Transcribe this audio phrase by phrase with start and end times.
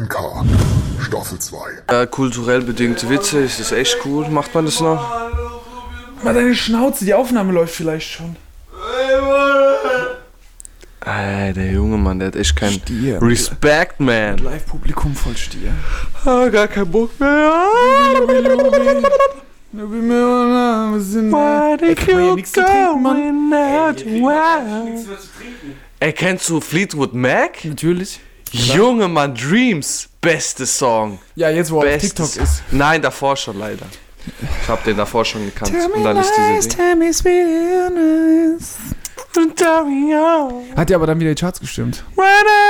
[0.00, 0.16] ANK
[0.98, 1.58] Staffel 2.
[1.88, 4.30] Äh, kulturell bedingte Witze, ist das echt cool.
[4.30, 5.06] Macht man das noch?
[6.22, 8.34] Mal deine Schnauze, die Aufnahme läuft vielleicht schon.
[11.04, 13.20] Ey, der junge Mann, der hat echt kein Stier.
[13.20, 14.38] Respect, man.
[14.38, 15.72] Live-Publikum voll Stier.
[16.24, 17.28] Ah, gar kein Bock mehr.
[19.72, 23.52] Why did you nichts zu trinken, Mann?
[26.00, 27.64] Ey, kennst du Fleetwood Mac?
[27.64, 28.20] Natürlich.
[28.52, 31.18] Junge Mann, Dreams, beste Song.
[31.36, 32.02] Ja, jetzt wo er auf.
[32.02, 32.62] TikTok ist.
[32.70, 33.86] Nein, davor schon leider.
[34.62, 35.72] Ich hab den davor schon gekannt.
[35.94, 38.76] Und dann ist diese tell me nice.
[40.76, 42.04] Hat ja aber dann wieder die Charts gestimmt.
[42.16, 42.26] What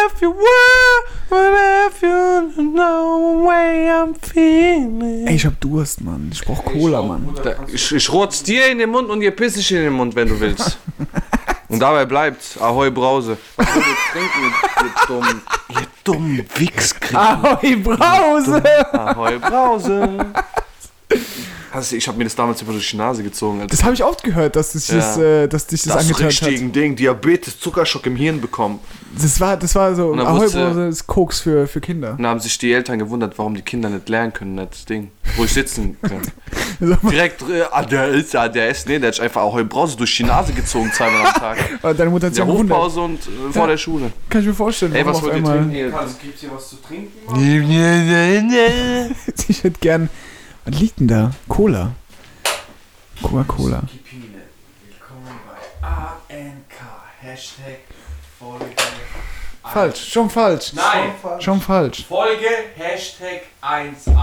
[0.07, 5.27] if you were, what if you know way I'm feeling?
[5.27, 6.29] Ey, ich hab Durst, Mann.
[6.33, 7.35] Ich brauch Cola, Mann.
[7.43, 10.15] Da, ich, ich rotz dir in den Mund und ihr piss ich in den Mund,
[10.15, 10.79] wenn du willst.
[11.71, 13.39] Und dabei bleibt Ahoi Brause.
[13.57, 17.15] Was ihr trinken, ihr dummen, ihr dummen Wichskrieg?
[17.15, 18.63] Ahoi, Brause!
[18.93, 20.19] Ahoi Brause.
[21.73, 23.61] Also ich habe mir das damals über die Nase gezogen.
[23.61, 25.23] Als Das habe ich oft gehört, dass dich das, Ja.
[25.45, 26.75] äh, dass dich das, das angetan richtige hat.
[26.77, 28.81] Ding, Diabetes, Zuckerschock im Hirn bekommen.
[29.21, 32.13] Das war, das war so, dann Ahoi, wusste- Brause ist Koks für, für Kinder.
[32.17, 35.11] Und da haben sich die Eltern gewundert, warum die Kinder nicht lernen können, das Ding.
[35.39, 36.27] Ruhig sitzen können.
[37.11, 40.17] Direkt, äh, ah, der ist ja, der ist, nee, der hat einfach Ahoi Brause durch
[40.17, 41.59] die Nase gezogen, zweimal am Tag.
[41.97, 42.77] Deine Mutter hat sich ja gewundert.
[42.77, 43.67] Hofpause und äh, vor Ja.
[43.69, 44.11] der Schule.
[44.29, 44.95] Kann ich mir vorstellen.
[44.95, 45.93] Ey, was wollt ihr trinken hier?
[46.23, 47.11] Gibt's hier was zu trinken?
[49.49, 50.09] Ich hätte gern.
[50.73, 51.33] Was liegt denn da?
[51.49, 51.91] Cola.
[53.23, 53.83] Coca-Cola.
[53.91, 54.43] Kipine.
[54.89, 55.41] Willkommen
[55.81, 56.75] bei ANK.
[57.21, 57.79] Hashtag
[58.39, 58.67] Folge.
[59.65, 60.73] Falsch, schon falsch.
[60.75, 62.07] Nein, Schon falsch.
[62.07, 62.47] Folge
[62.77, 64.15] Hashtag 18.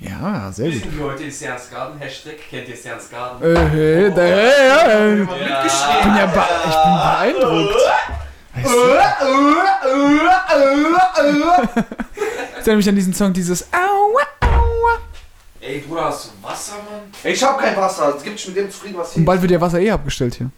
[0.00, 0.82] Ja, sehr Wir gut.
[0.82, 1.98] sind hier heute in Sernsgarten.
[2.00, 3.42] Hashtag kennt ihr Sernsgarten?
[3.56, 5.22] Äh, hey, da, hey.
[5.22, 6.02] Ich Ja.
[6.02, 7.76] bin ja be ich bin beeindruckt.
[8.54, 8.76] Weißt du?
[12.58, 13.62] Ich erinnere mich an diesen Song, dieses.
[13.62, 13.85] Ey,
[15.96, 17.00] Bruder, hast du Wasser, Mann?
[17.24, 19.80] Ich hab kein Wasser, es gibt mit dem zufrieden was Und bald wird ja Wasser
[19.80, 20.50] eh abgestellt hier.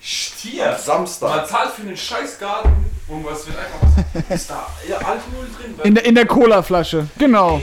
[0.00, 0.76] Stier.
[0.76, 1.36] Samstag.
[1.36, 2.72] Man zahlt für einen Scheißgarten
[3.06, 3.78] und was wird einfach
[4.12, 4.40] was.
[4.40, 5.74] Ist da Alkohol drin?
[5.84, 7.06] In der, in der Cola-Flasche.
[7.16, 7.62] Genau.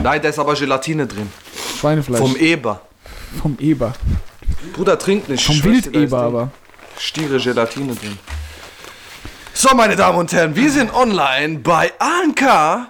[0.00, 1.28] Nein, da ist aber Gelatine drin.
[1.80, 2.20] Schweinefleisch.
[2.20, 2.80] Vom Eber.
[3.42, 3.92] Vom Eber.
[4.74, 5.44] Bruder, trink nicht.
[5.44, 6.50] Vom Wildeber aber.
[6.96, 8.16] Stiere Gelatine drin.
[9.62, 12.88] So, meine Damen und Herren, wir sind online bei ANK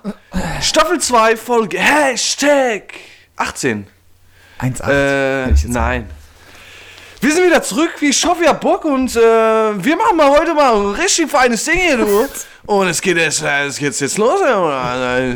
[0.62, 2.94] Staffel 2 Folge Hashtag
[3.34, 3.88] 18.
[4.60, 4.88] 1,8.
[4.88, 6.08] Äh, nein.
[7.20, 10.30] Wir sind wieder zurück, wie ich hoffe, ihr habt Bock und äh, wir machen mal
[10.30, 12.28] heute mal ein richtig feines Ding hier, du.
[12.66, 14.40] Und es geht jetzt, äh, es geht jetzt los.
[14.40, 15.34] äh,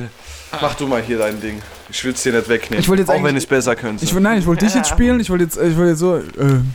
[0.60, 1.60] Mach du mal hier dein Ding.
[1.90, 2.80] Ich will es dir nicht wegnehmen.
[2.82, 4.04] Ich wollte jetzt auch wenn ich es besser könnte.
[4.04, 5.20] Ich, will- nein, ich wollte dich jetzt spielen.
[5.20, 6.22] Ich wollte jetzt, ich wollte jetzt so, äh,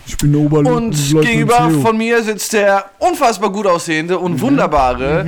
[0.06, 0.94] ich bin der Oberleutnant.
[0.96, 5.26] Und Leutnant gegenüber von mir sitzt der unfassbar gut aussehende und wunderbare.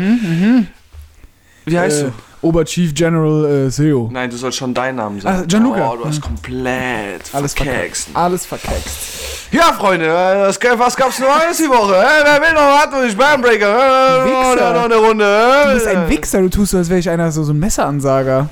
[1.66, 2.12] Wie heißt äh, du?
[2.48, 4.10] Oberchief General äh, Seo.
[4.12, 5.42] Nein, du sollst schon deinen Namen sagen.
[5.42, 5.92] Ah, Gianluca.
[5.94, 8.10] Oh, du hast komplett Alles verkext.
[8.16, 8.98] Alles verkext.
[9.52, 11.96] Ja, Freunde, äh, was, was gab's Neues die Woche?
[11.96, 12.62] Äh, wer will noch
[13.02, 13.12] was?
[13.12, 14.26] Ich Burnbreaker.
[14.26, 14.26] Äh,
[14.56, 14.74] Wichser.
[14.74, 15.26] noch eine Runde.
[15.26, 17.60] Äh, Du bist ein Wichser, du tust so, als wäre ich einer so, so ein
[17.60, 18.50] Messeransager.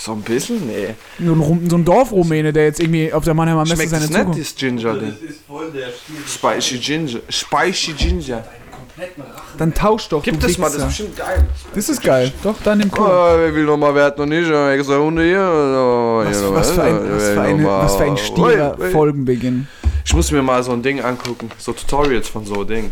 [0.00, 0.66] So ein bisschen?
[0.66, 0.94] Nee.
[1.18, 4.02] So ein, Rum- so ein Dorfrumäne, der jetzt irgendwie auf der Mannheimer Messe Schmeckt seine
[4.02, 4.38] das nicht, Zukunft.
[4.38, 5.16] dieses Ginger Ding?
[5.28, 6.60] ist voll der Stier.
[6.60, 7.20] Spicy Ginger.
[7.28, 8.44] Spicy Ginger.
[9.56, 11.46] Dann tausch doch, Gib du das mal, das ist bestimmt geil.
[11.74, 12.32] Das ist geil.
[12.42, 13.38] Doch, dann nimm Oh, Cola.
[13.38, 15.38] wer will noch mal, wer hat noch nicht äh, extra Hunde hier?
[15.40, 17.84] Oh, Was, hier noch was, für ein, was, wer für will eine, noch mal.
[17.84, 18.90] was für ein stierer Ui, ui.
[18.90, 19.68] Folgenbeginn.
[20.04, 22.90] Ich muss mir mal so ein Ding angucken, so Tutorials von so Ding.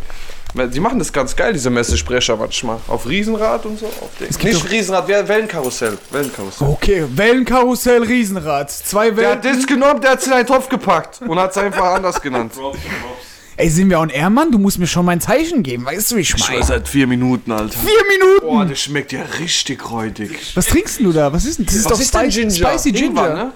[0.56, 2.78] Die machen das ganz geil, diese Messesprecher manchmal.
[2.89, 3.91] Auf Riesenrad und so.
[4.21, 5.99] Nicht Riesenrad, Wellenkarussell.
[6.11, 6.69] Wellenkarussell.
[6.69, 8.71] Okay, Wellenkarussell, Riesenrad.
[8.71, 9.56] Zwei Der hat Wellen.
[9.56, 12.55] das genommen, der hat es in einen Topf gepackt und hat es einfach anders genannt.
[13.59, 14.50] Ey, sind wir on air, Mann?
[14.53, 15.87] Du musst mir schon mein Zeichen geben.
[15.87, 16.62] Weißt du, wie ich Ich war meine?
[16.65, 17.78] seit vier Minuten, Alter.
[17.78, 18.47] Vier Minuten.
[18.47, 20.53] Boah, das schmeckt ja richtig räudig.
[20.55, 21.33] Was trinkst denn du da?
[21.33, 21.75] Was ist denn das?
[21.75, 23.06] ist doch Spicy, Spicy Ginger.
[23.09, 23.53] Ingwer, ne?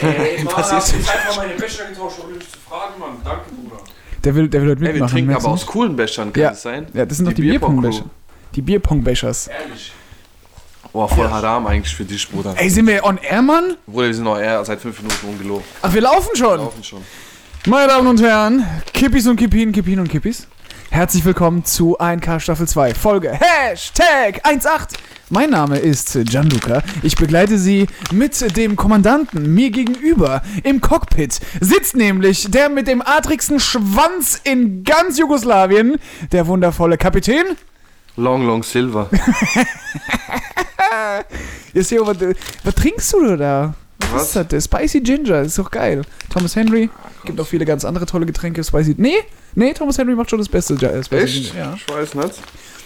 [0.00, 3.16] Ey, Mann, Was ist du jetzt einfach meine Becher getauscht, ohne mich zu fragen, Mann.
[3.24, 3.67] Danke, Bruder.
[4.28, 5.12] Der will, der will heute Ey, wir mitmachen.
[5.14, 6.50] trinken aber aus coolen Bechern, kann Ja.
[6.50, 6.86] das sein?
[6.92, 8.04] Ja, das sind doch die, Die Bierpongbecher.
[8.54, 9.46] Die Bierpongbechers.
[9.48, 9.90] Ehrlich.
[10.92, 12.52] Boah, voll Haram eigentlich für dich, Bruder.
[12.58, 13.76] Ey, sind wir on air, Mann?
[13.86, 15.64] Bruder, wir sind noch eher seit fünf Minuten ungelogen.
[15.80, 16.58] Ach, wir laufen schon.
[16.58, 17.00] Laufen schon.
[17.68, 20.46] Meine Damen und Herren, Kippis und Kippin, Kippin und Kippis.
[20.90, 24.98] Herzlich willkommen zu 1K Staffel 2, Folge Hashtag 18.
[25.30, 26.82] Mein Name ist Gianluca.
[27.02, 31.38] Ich begleite Sie mit dem Kommandanten mir gegenüber im Cockpit.
[31.60, 35.96] Sitzt nämlich der mit dem adrigsten Schwanz in ganz Jugoslawien,
[36.32, 37.44] der wundervolle Kapitän.
[38.16, 39.10] Long, long silver.
[41.74, 42.16] Jetzt hier, was,
[42.64, 43.74] was trinkst du da?
[44.10, 44.64] Was ist das?
[44.64, 46.02] Spicy Ginger, ist doch geil.
[46.30, 48.64] Thomas Henry, Ah, gibt auch viele ganz andere tolle Getränke.
[48.64, 48.94] Spicy.
[48.96, 49.16] Nee,
[49.54, 50.74] nee, Thomas Henry macht schon das Beste.
[50.80, 51.52] Ja, Spicy Echt?
[51.52, 51.74] Ginger, Ja.
[51.76, 52.34] Ich weiß nicht.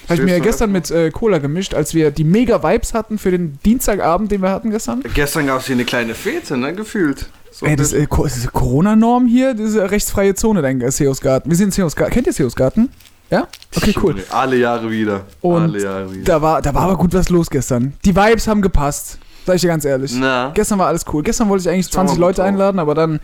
[0.08, 0.78] Habe ich mir ja gestern ne?
[0.78, 4.50] mit äh, Cola gemischt, als wir die mega Vibes hatten für den Dienstagabend, den wir
[4.50, 5.02] hatten gestern.
[5.14, 6.74] Gestern gab es hier eine kleine Fete, ne?
[6.74, 7.26] Gefühlt.
[7.50, 11.50] So Ey, das, äh, ist diese Corona-Norm hier, diese rechtsfreie Zone, dein Seosgarten.
[11.50, 12.14] Wir sind Seosgarten.
[12.14, 12.88] Kennt ihr Seosgarten?
[13.30, 13.46] Ja?
[13.76, 14.22] Okay, cool.
[14.30, 15.26] Alle Jahre wieder.
[15.40, 16.24] Und Alle Jahre wieder.
[16.24, 17.92] Da, war, da war aber gut was los gestern.
[18.04, 19.18] Die Vibes haben gepasst.
[19.46, 20.12] Sag ich dir ganz ehrlich.
[20.14, 20.50] Na.
[20.54, 21.22] Gestern war alles cool.
[21.22, 23.20] Gestern wollte ich eigentlich 20 Leute einladen, aber dann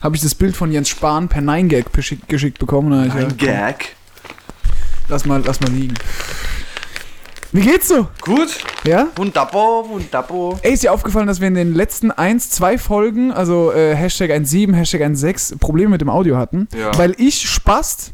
[0.00, 1.86] habe ich das Bild von Jens Spahn per 9-Gag
[2.28, 2.92] geschickt bekommen.
[2.92, 3.96] 9-Gag?
[5.10, 5.94] Lass mal, lass mal liegen.
[7.50, 8.06] Wie geht's so?
[8.20, 8.58] Gut.
[8.84, 9.08] Ja?
[9.16, 10.60] Wunderbar, wunderbar.
[10.62, 14.30] Ey, ist dir aufgefallen, dass wir in den letzten 1, 2 Folgen, also äh, Hashtag
[14.30, 16.68] 1.7, Hashtag 1.6, Probleme mit dem Audio hatten?
[16.78, 16.96] Ja.
[16.96, 18.12] Weil ich Spast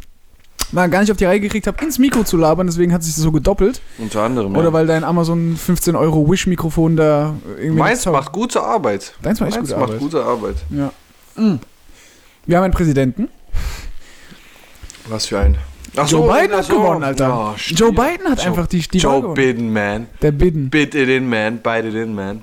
[0.73, 3.15] mal gar nicht auf die Reihe gekriegt habe, ins Mikro zu labern, deswegen hat sich
[3.15, 3.83] das so gedoppelt.
[3.99, 4.57] Unter anderem.
[4.57, 4.73] Oder ja.
[4.73, 7.79] weil dein Amazon 15 Euro Wish-Mikrofon da irgendwie.
[7.79, 9.13] Meins macht gute Arbeit.
[9.21, 10.01] Deins macht echt Meins gute macht Arbeit.
[10.01, 10.57] gute Arbeit.
[10.71, 10.93] Ja.
[12.47, 13.29] Wir haben einen Präsidenten.
[15.09, 15.59] Was für ein.
[15.95, 16.75] Ach Joe so, Biden hat so.
[16.81, 17.29] gewonnen, Alter.
[17.29, 17.91] Ja, Joe.
[17.93, 19.35] Biden hat Joe- einfach die, die Wahl Joe gewonnen.
[19.35, 20.07] Biden, man.
[20.23, 20.69] Der Biden.
[20.71, 21.57] Bid it in, man.
[21.65, 22.43] It in, man.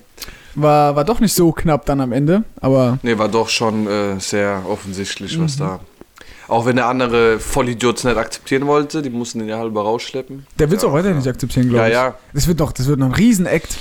[0.56, 4.19] War, war doch nicht so knapp dann am Ende, aber Nee, war doch schon äh,
[4.19, 5.44] sehr offensichtlich, Mhm.
[5.44, 5.80] was da.
[6.48, 10.45] Auch wenn der andere Vollidiot es nicht akzeptieren wollte, die mussten den ja halber rausschleppen.
[10.60, 11.19] der wird es Ja, auch weiterhin ja.
[11.19, 11.94] nicht akzeptieren, glaube Ja, ich.
[11.94, 13.78] ja, Das wird noch, das wird noch ein Riesen-Act.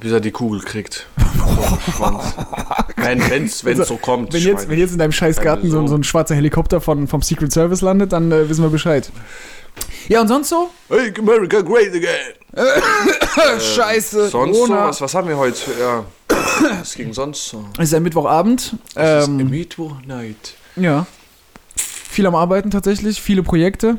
[0.00, 1.06] Bis er die Kugel kriegt.
[2.96, 4.32] Nein, wenn's, wenn's so kommt.
[4.32, 5.86] Wenn jetzt, wenn jetzt in deinem Scheißgarten so, so.
[5.88, 9.10] so ein schwarzer Helikopter von, vom Secret Service landet, dann äh, wissen wir Bescheid.
[10.08, 10.70] Ja, und sonst so?
[10.88, 12.34] Make America great again.
[13.60, 14.28] Scheiße.
[14.28, 14.88] Sonst so, Corona.
[14.88, 15.58] was, was haben wir heute?
[15.80, 16.04] Ja.
[16.78, 17.64] Was ging sonst so?
[17.78, 18.76] Es ist ein Mittwochabend.
[18.94, 20.54] Es ist Ähm, Mittwoch Night.
[20.76, 21.06] ja.
[22.14, 23.96] Viel am Arbeiten tatsächlich, viele Projekte.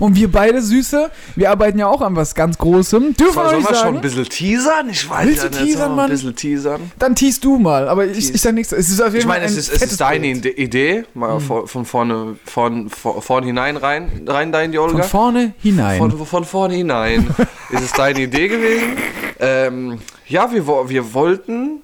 [0.00, 3.14] Und wir beide, Süße, wir arbeiten ja auch an was ganz Großem.
[3.16, 3.94] Dürfen wir nicht schon sagen?
[3.96, 4.88] ein bisschen teasern?
[4.90, 5.66] Ich weiß Willst ja du nicht.
[5.66, 6.06] teasern, Mann?
[6.06, 6.90] Ein bisschen teasern.
[6.98, 8.32] Dann teast du mal, aber ich, Tease.
[8.32, 8.72] ich sag nichts.
[8.72, 10.26] Es ist auf jeden Ich meine, es ist, es ist deine.
[10.26, 14.78] Ide- Idee, mal von, von vorne, von, von vorn hinein rein, rein da in die
[14.78, 15.04] Von Olga.
[15.04, 15.98] vorne hinein.
[15.98, 17.28] Von, von vorne hinein.
[17.70, 18.96] ist es deine Idee gewesen?
[19.38, 21.82] Ähm, ja, wir, wir wollten,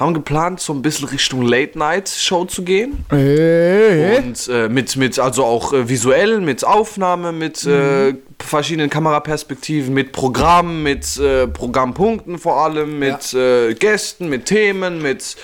[0.00, 3.04] haben geplant, so ein bisschen Richtung Late-Night-Show zu gehen.
[3.12, 9.92] Äh, Und äh, mit, mit, also auch äh, visuell, mit Aufnahme, mit äh, verschiedenen Kameraperspektiven,
[9.92, 15.36] mit Programmen, mit äh, Programmpunkten vor allem, mit äh, Gästen, mit Themen, mit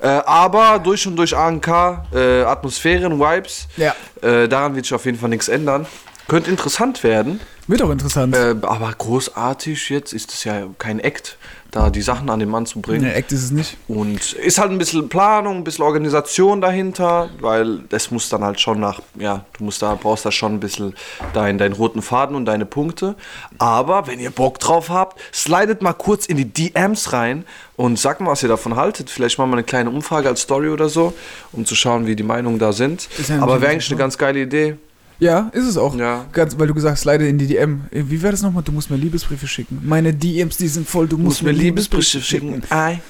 [0.00, 1.66] äh, aber durch und durch ANK,
[2.12, 3.68] äh, Atmosphären, Vibes.
[3.78, 3.94] Ja.
[4.20, 5.86] Äh, daran wird sich auf jeden Fall nichts ändern.
[6.28, 8.34] Könnte interessant werden, Wird auch interessant.
[8.36, 11.36] äh, aber großartig jetzt ist es ja kein Act,
[11.74, 13.02] da die Sachen an den Mann zu bringen.
[13.02, 13.76] Ne, Act ist es nicht.
[13.88, 18.60] Und ist halt ein bisschen Planung, ein bisschen Organisation dahinter, weil das muss dann halt
[18.60, 20.94] schon nach, ja, du musst da, brauchst da schon ein bisschen
[21.32, 23.16] dein, deinen roten Faden und deine Punkte.
[23.58, 27.44] Aber wenn ihr Bock drauf habt, slidet mal kurz in die DMs rein
[27.76, 29.10] und sagt mal, was ihr davon haltet.
[29.10, 31.12] Vielleicht machen wir eine kleine Umfrage als Story oder so,
[31.50, 33.08] um zu schauen, wie die Meinungen da sind.
[33.40, 34.02] Aber wäre eigentlich eine so.
[34.02, 34.76] ganz geile Idee.
[35.18, 35.94] Ja, ist es auch.
[35.96, 36.26] Ja.
[36.32, 37.82] Ganz, weil du gesagt hast, leider in die DM.
[37.90, 38.62] Äh, Wie war das nochmal?
[38.62, 39.80] Du musst mir Liebesbriefe schicken.
[39.84, 41.06] Meine DMs, die sind voll.
[41.06, 42.62] Du musst, mir Liebesbriefe schicken.
[42.70, 43.00] Ei,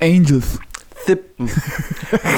[0.00, 0.58] Angels.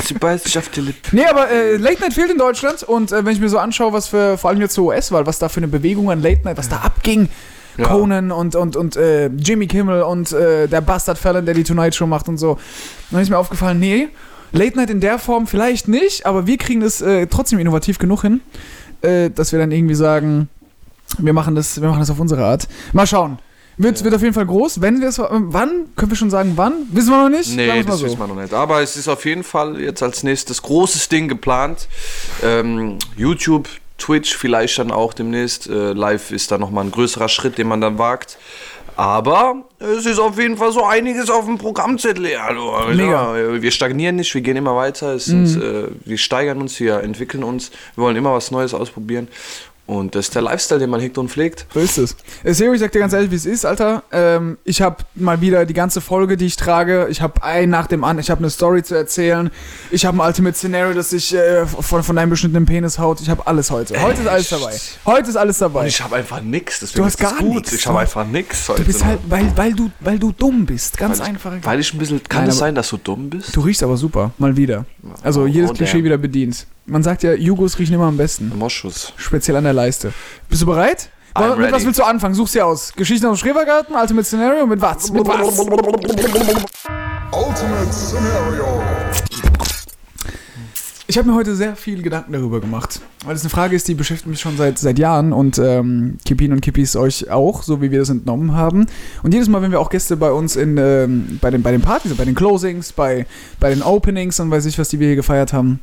[0.05, 1.11] Sie beißt sich auf die Lippen.
[1.13, 3.93] Nee, aber äh, Late Night fehlt in Deutschland und äh, wenn ich mir so anschaue,
[3.93, 6.57] was für, vor allem jetzt zur US-Wahl, was da für eine Bewegung an Late Night,
[6.57, 7.29] was da abging.
[7.77, 7.89] Ja.
[7.89, 11.95] Conan und, und, und äh, Jimmy Kimmel und äh, der Bastard Fallon, der die Tonight
[11.95, 12.59] Show macht und so.
[13.11, 14.09] Dann ist mir aufgefallen, nee,
[14.53, 18.23] Late Night in der Form vielleicht nicht, aber wir kriegen das äh, trotzdem innovativ genug
[18.23, 18.41] hin,
[19.03, 20.49] äh, dass wir dann irgendwie sagen,
[21.19, 22.69] wir machen das, wir machen das auf unsere Art.
[22.93, 23.39] Mal schauen.
[23.79, 24.81] Wird, wird auf jeden Fall groß.
[24.81, 25.91] Wenn wir es, wann?
[25.97, 26.73] Können wir schon sagen, wann?
[26.93, 27.55] Wissen wir noch nicht?
[27.55, 28.07] Nee, das so.
[28.07, 28.55] wissen wir noch nicht.
[28.55, 31.89] Aber es ist auf jeden Fall jetzt als nächstes großes Ding geplant.
[32.43, 33.69] Ähm, YouTube,
[33.99, 35.69] Twitch vielleicht dann auch demnächst.
[35.69, 38.39] Äh, live ist da nochmal ein größerer Schritt, den man dann wagt.
[38.97, 42.31] Aber es ist auf jeden Fall so einiges auf dem Programmzettel.
[42.55, 43.33] Du, Mega.
[43.33, 43.55] Mhm.
[43.55, 45.19] Ja, wir stagnieren nicht, wir gehen immer weiter.
[45.19, 47.71] Sind, äh, wir steigern uns, wir entwickeln uns.
[47.95, 49.29] Wir wollen immer was Neues ausprobieren.
[49.87, 51.65] Und das ist der Lifestyle, den man hegt und pflegt.
[51.73, 52.17] So ist es.
[52.43, 54.03] Äh, Sero, ich sag dir ganz ehrlich, wie es ist, Alter.
[54.11, 57.07] Ähm, ich habe mal wieder die ganze Folge, die ich trage.
[57.09, 58.19] Ich habe ein nach dem anderen.
[58.21, 59.49] Ich habe eine Story zu erzählen.
[59.93, 63.21] Ich habe ein Ultimate Scenario, das sich äh, von, von deinem beschnittenen Penis haut.
[63.21, 64.01] Ich habe alles heute.
[64.03, 64.77] Heute ist alles dabei.
[65.05, 65.87] Heute ist alles dabei.
[65.87, 66.81] Ich habe einfach nix.
[66.81, 67.55] Deswegen Du hast ist das gar gut.
[67.55, 67.73] nix.
[67.73, 68.81] Ich habe einfach nix heute.
[68.81, 70.99] du bist halt, weil, weil, du, weil du dumm bist.
[70.99, 71.53] Ganz Weil ich- einfach.
[71.63, 72.21] Weil ich ein bisschen.
[72.25, 73.55] Kann es aber- sein, dass du dumm bist?
[73.55, 74.33] Du riechst aber super.
[74.39, 74.85] Mal wieder.
[75.23, 76.67] Also Oh, jedes Klischee wieder bedient.
[76.89, 78.53] Man sagt ja, Jugos riechen immer am besten.
[78.57, 79.13] Moschus.
[79.17, 80.13] Speziell an der Leiste.
[80.49, 81.11] Bist du bereit?
[81.35, 81.87] I'm mit was ready.
[81.87, 82.35] willst du anfangen?
[82.35, 82.93] Such's dir aus.
[82.95, 85.11] Geschichten aus dem Schrebergarten, Ultimate Scenario, mit was?
[85.11, 85.59] Mit was?
[85.59, 88.83] Ultimate Scenario.
[91.09, 93.89] Ich Ich habe mir heute sehr viel Gedanken darüber gemacht, weil es eine Frage ist,
[93.89, 97.83] die beschäftigt mich schon seit, seit Jahren und ähm, Kippin und Kippis euch auch, so
[97.83, 98.87] wie wir das entnommen haben.
[99.25, 101.83] Und jedes Mal, wenn wir auch Gäste bei uns in, ähm, bei, den, bei den
[101.83, 103.27] Partys, bei den Closings, bei,
[103.59, 105.81] bei den Openings und weiß ich was, die wir hier gefeiert haben,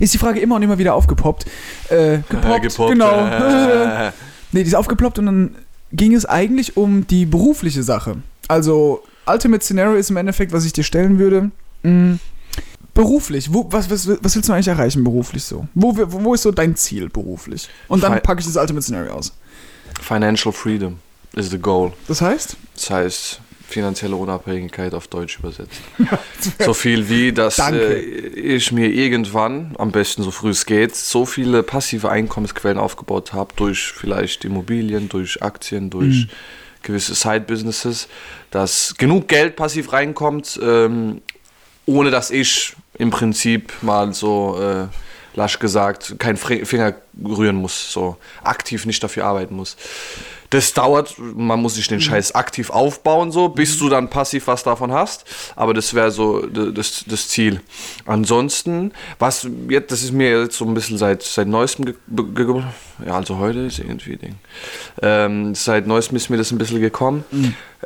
[0.00, 1.46] ist die Frage immer und immer wieder aufgepoppt.
[1.88, 3.26] Äh, gepoppt, gepoppt, genau.
[3.26, 4.12] äh.
[4.52, 5.54] nee, die ist aufgeploppt und dann
[5.92, 8.16] ging es eigentlich um die berufliche Sache.
[8.48, 11.50] Also, Ultimate Scenario ist im Endeffekt, was ich dir stellen würde.
[11.82, 12.18] Mh,
[12.94, 15.66] beruflich, wo, was, was, was willst du eigentlich erreichen beruflich so?
[15.74, 17.68] Wo, wo, ist so dein Ziel beruflich?
[17.88, 19.32] Und dann packe ich das Ultimate Scenario aus.
[20.00, 20.98] Financial freedom
[21.34, 21.92] is the goal.
[22.08, 22.56] Das heißt?
[22.74, 23.40] Das heißt
[23.74, 25.80] finanzielle Unabhängigkeit auf Deutsch übersetzt.
[26.60, 31.26] so viel wie, dass äh, ich mir irgendwann, am besten so früh es geht, so
[31.26, 36.28] viele passive Einkommensquellen aufgebaut habe, durch vielleicht Immobilien, durch Aktien, durch
[36.82, 38.08] gewisse Side-Businesses,
[38.50, 41.20] dass genug Geld passiv reinkommt, ähm,
[41.86, 44.86] ohne dass ich im Prinzip mal so, äh,
[45.36, 49.76] lasch gesagt, keinen Finger rühren muss, so aktiv nicht dafür arbeiten muss.
[50.50, 54.62] Das dauert, man muss sich den Scheiß aktiv aufbauen, so, bis du dann passiv was
[54.62, 55.24] davon hast.
[55.56, 57.60] Aber das wäre so das, das Ziel.
[58.06, 62.62] Ansonsten, was jetzt, das ist mir jetzt so ein bisschen seit, seit neuestem, ge, ge,
[63.04, 64.34] ja, also heute ist irgendwie Ding.
[65.02, 67.24] Ähm, seit neuestem ist mir das ein bisschen gekommen.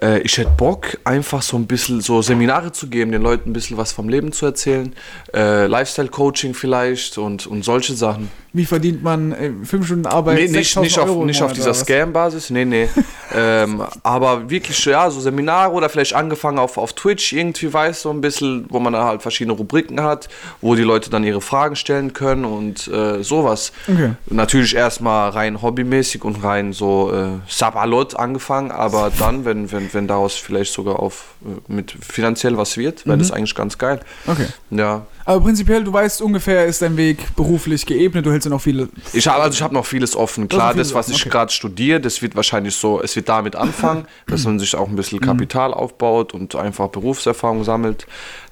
[0.02, 3.52] Äh, ich hätte Bock, einfach so ein bisschen so Seminare zu geben, den Leuten ein
[3.52, 4.94] bisschen was vom Leben zu erzählen.
[5.34, 8.30] Äh, Lifestyle-Coaching vielleicht und, und solche Sachen.
[8.52, 10.36] Wie verdient man äh, fünf Stunden Arbeit?
[10.36, 11.74] Nee, nicht, 6.000 nicht, auf, Euro nicht auf dieser?
[11.74, 12.88] Scam-Basis, nee, nee.
[13.34, 18.10] ähm, aber wirklich, ja, so Seminare oder vielleicht angefangen auf, auf Twitch irgendwie, weiß so
[18.10, 20.28] ein bisschen, wo man dann halt verschiedene Rubriken hat,
[20.60, 23.72] wo die Leute dann ihre Fragen stellen können und äh, sowas.
[23.86, 24.12] Okay.
[24.26, 30.08] Natürlich erstmal rein hobbymäßig und rein so äh, Sabalot angefangen, aber dann, wenn, wenn, wenn
[30.08, 31.36] daraus vielleicht sogar auf
[31.68, 34.00] mit finanziell was wird, wäre das eigentlich ganz geil.
[34.26, 34.46] Okay.
[34.70, 35.06] Ja.
[35.24, 38.88] Aber prinzipiell, du weißt ungefähr, ist dein Weg beruflich geebnet, du hältst ja noch viele.
[39.12, 40.48] Ich habe also ich habe noch vieles offen.
[40.48, 41.30] Klar, vieles das, was offen, ich okay.
[41.30, 44.96] gerade studiere, das wird wahrscheinlich so, es wird damit anfangen, dass man sich auch ein
[44.96, 48.06] bisschen Kapital aufbaut und einfach Berufserfahrung sammelt.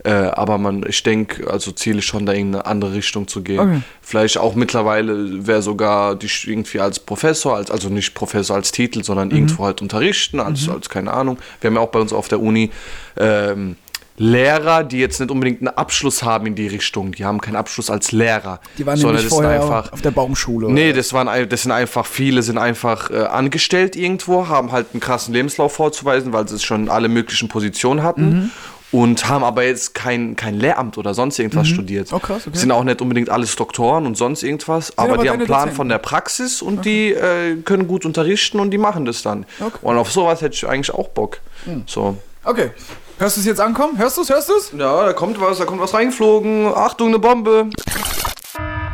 [0.04, 3.58] Äh, aber man, ich denke, also Ziel ist schon, da irgendeine andere Richtung zu gehen.
[3.58, 3.80] Okay.
[4.02, 9.02] Vielleicht auch mittlerweile wäre sogar die irgendwie als Professor, als, also nicht Professor als Titel,
[9.02, 11.38] sondern irgendwo halt unterrichten, als, als keine Ahnung.
[11.60, 12.70] Wir haben ja auch bei uns auf der Uni
[13.16, 13.76] ähm,
[14.18, 17.12] Lehrer, die jetzt nicht unbedingt einen Abschluss haben in die Richtung.
[17.12, 18.60] Die haben keinen Abschluss als Lehrer.
[18.78, 20.70] Die waren sondern nämlich einfach auf der Baumschule.
[20.70, 20.96] Nee, oder?
[20.96, 25.34] das, waren, das sind einfach, viele sind einfach äh, angestellt irgendwo, haben halt einen krassen
[25.34, 28.28] Lebenslauf vorzuweisen, weil sie schon alle möglichen Positionen hatten.
[28.28, 28.50] Mhm.
[28.92, 32.12] Und haben aber jetzt kein, kein Lehramt oder sonst irgendwas studiert.
[32.12, 32.56] Oh, krass, okay.
[32.56, 34.96] Sind auch nicht unbedingt alles Doktoren und sonst irgendwas.
[34.96, 35.76] Aber, aber die haben deine Plan Dozenten.
[35.76, 39.44] von der Praxis und die äh, können gut unterrichten und die machen das dann.
[39.60, 39.78] Okay.
[39.82, 41.40] Und auf sowas hätte ich eigentlich auch Bock.
[41.86, 42.16] So.
[42.46, 42.70] Okay.
[43.18, 43.98] Hörst du es jetzt ankommen?
[43.98, 44.30] Hörst du es?
[44.30, 44.70] Hörst du es?
[44.70, 46.66] Ja, da kommt was, da kommt was reingeflogen.
[46.66, 47.68] Achtung, eine Bombe.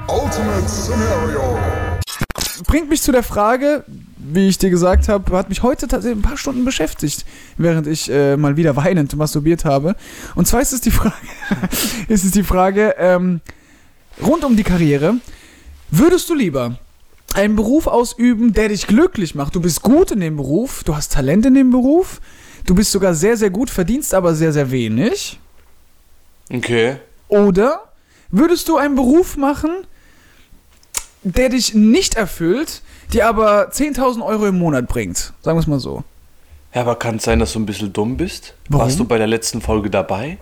[0.08, 1.58] Ultimate Scenario.
[2.66, 3.84] bringt mich zu der Frage,
[4.16, 7.26] wie ich dir gesagt habe, hat mich heute tatsächlich ein paar Stunden beschäftigt,
[7.58, 9.96] während ich äh, mal wieder weinend masturbiert habe.
[10.34, 11.14] Und zwar ist es die Frage,
[12.08, 13.42] ist es die Frage ähm,
[14.24, 15.16] rund um die Karriere.
[15.90, 16.78] Würdest du lieber
[17.34, 19.54] einen Beruf ausüben, der dich glücklich macht?
[19.54, 22.22] Du bist gut in dem Beruf, du hast Talent in dem Beruf,
[22.66, 25.38] du bist sogar sehr, sehr gut, verdienst aber sehr, sehr wenig.
[26.50, 26.96] Okay.
[27.28, 27.82] Oder
[28.30, 29.70] würdest du einen Beruf machen,
[31.22, 35.32] der dich nicht erfüllt, dir aber 10.000 Euro im Monat bringt?
[35.42, 36.04] Sagen wir es mal so.
[36.74, 38.54] Ja, aber kann es sein, dass du ein bisschen dumm bist?
[38.68, 38.86] Warum?
[38.86, 40.38] Warst du bei der letzten Folge dabei?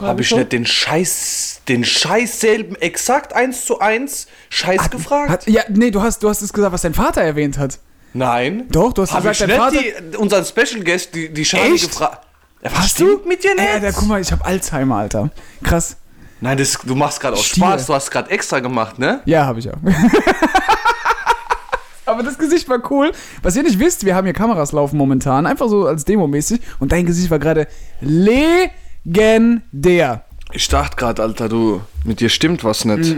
[0.00, 0.40] Habe ich schon?
[0.40, 5.30] nicht den Scheiß, den Scheiß selben, exakt eins zu eins Scheiß gefragt?
[5.30, 7.78] Hat, ja, nee, du hast, du hast es gesagt, was dein Vater erwähnt hat.
[8.14, 8.64] Nein.
[8.70, 9.78] Doch, du hast Habe gesagt, ich dein Vater.
[10.12, 11.90] die, unseren Special Guest, die, die Schani Echt?
[11.90, 12.26] gefragt.
[12.64, 13.20] Hast du?
[13.26, 13.64] mit dir nicht?
[13.64, 15.30] Ey, Alter, guck mal, ich habe Alzheimer, Alter.
[15.62, 15.96] Krass.
[16.40, 17.64] Nein, das, du machst gerade aus Stier.
[17.64, 17.86] Spaß.
[17.86, 19.20] Du hast gerade extra gemacht, ne?
[19.24, 19.76] Ja, habe ich auch.
[22.06, 23.12] Aber das Gesicht war cool.
[23.42, 26.60] Was ihr nicht wisst, wir haben hier Kameras laufen momentan, einfach so als Demo-mäßig.
[26.78, 27.66] Und dein Gesicht war gerade
[29.04, 30.24] legendär.
[30.52, 33.14] Ich dachte gerade, Alter, du, mit dir stimmt was nicht.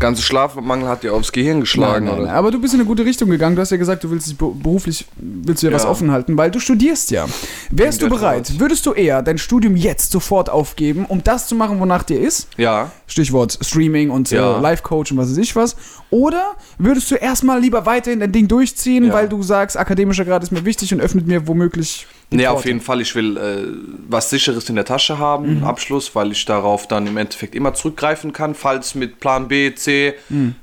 [0.00, 2.26] Ganze Schlafmangel hat dir aufs Gehirn geschlagen, Nein, nein, oder?
[2.28, 2.36] nein.
[2.36, 3.54] Aber du bist in eine gute Richtung gegangen.
[3.54, 5.90] Du hast ja gesagt, du willst dich be- beruflich, willst du dir was Ja.
[5.90, 7.26] offen halten, weil du studierst ja.
[7.70, 8.46] Wärst du In der bereit?
[8.48, 8.58] Tat.
[8.58, 12.48] Würdest du eher dein Studium jetzt sofort aufgeben, um das zu machen, wonach dir ist?
[12.56, 12.90] Ja.
[13.06, 14.56] Stichwort Streaming und Ja.
[14.56, 15.76] äh, Life-Coach und was weiß ich was.
[16.10, 19.12] Oder würdest du erstmal lieber weiterhin dein Ding durchziehen, Ja.
[19.14, 22.80] weil du sagst, akademischer Grad ist mir wichtig und öffnet mir womöglich Nee, auf jeden
[22.80, 23.00] Fall.
[23.00, 23.66] Ich will äh,
[24.08, 27.74] was Sicheres in der Tasche haben, einen Abschluss, weil ich darauf dann im Endeffekt immer
[27.74, 28.54] zurückgreifen kann.
[28.54, 30.14] Falls mit Plan B, C,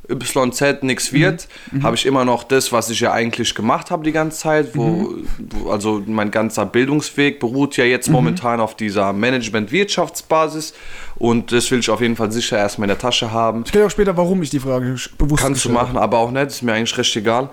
[0.09, 1.49] Y, Z nichts wird,
[1.83, 4.77] habe ich immer noch das, was ich ja eigentlich gemacht habe die ganze Zeit.
[4.77, 10.73] Wo, wo, also mein ganzer Bildungsweg beruht ja jetzt momentan auf dieser Management-Wirtschaftsbasis.
[11.19, 13.63] Und das will ich auf jeden Fall sicher erstmal in der Tasche haben.
[13.65, 16.47] Ich kenne auch später, warum ich die Frage bewusst Kannst du machen, aber auch nicht,
[16.47, 17.49] ist mir eigentlich recht egal.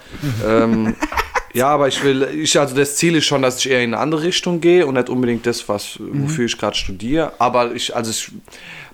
[0.47, 0.95] ähm,
[1.55, 4.03] ja, aber ich will, ich, also das Ziel ist schon, dass ich eher in eine
[4.03, 7.33] andere Richtung gehe und nicht unbedingt das, was, wofür ich gerade studiere.
[7.39, 8.33] Aber ich, also ich,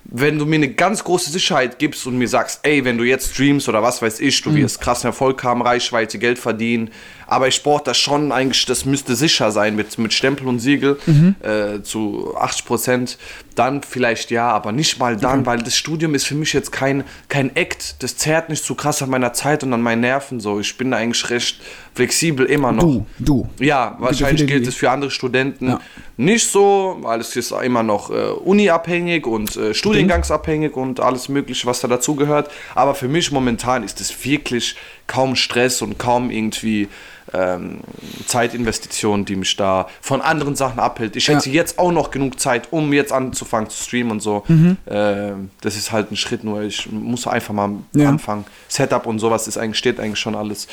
[0.05, 3.33] wenn du mir eine ganz große Sicherheit gibst und mir sagst, ey, wenn du jetzt
[3.33, 6.91] streamst oder was weiß ich, du wirst krassen Erfolg haben, Reichweite, Geld verdienen,
[7.31, 10.99] aber ich brauche das schon eigentlich, das müsste sicher sein mit, mit Stempel und Siegel
[11.41, 13.17] äh, zu 80 Prozent,
[13.55, 17.05] dann vielleicht ja, aber nicht mal dann, weil das Studium ist für mich jetzt kein,
[17.29, 20.59] kein Act, das zerrt nicht so krass an meiner Zeit und an meinen Nerven so.
[20.59, 21.61] Ich bin da eigentlich recht
[21.93, 22.83] flexibel immer noch.
[22.83, 23.49] Du, du.
[23.59, 25.79] Ja, wahrscheinlich gilt es für andere Studenten Ja.
[26.17, 31.65] nicht so, weil es ist immer noch äh, uniabhängig und äh, studiengangsabhängig und alles Mögliche,
[31.65, 32.51] was da dazugehört.
[32.75, 34.75] Aber für mich momentan ist es wirklich
[35.07, 36.87] kaum Stress und kaum irgendwie
[37.33, 37.79] ähm,
[38.27, 41.15] Zeitinvestition, die mich da von anderen Sachen abhält.
[41.15, 41.55] Ich hätte Ja.
[41.55, 44.43] jetzt auch noch genug Zeit, um jetzt anzufangen zu streamen und so.
[44.47, 44.77] Mhm.
[44.87, 48.09] Ähm, das ist halt ein Schritt, nur ich muss einfach mal Ja.
[48.09, 48.45] anfangen.
[48.67, 50.67] Setup und sowas ist eigentlich, steht eigentlich schon alles.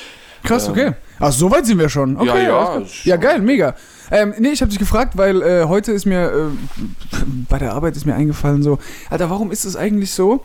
[0.45, 0.93] Krass, okay.
[1.19, 2.17] Ach, so weit sind wir schon.
[2.17, 3.75] Okay, Ja, ja, ja geil, mega.
[4.11, 7.17] Ähm, nee, ich habe dich gefragt, weil äh, heute ist mir, äh,
[7.49, 8.79] bei der Arbeit ist mir eingefallen so,
[9.11, 10.45] Alter, warum ist es eigentlich so,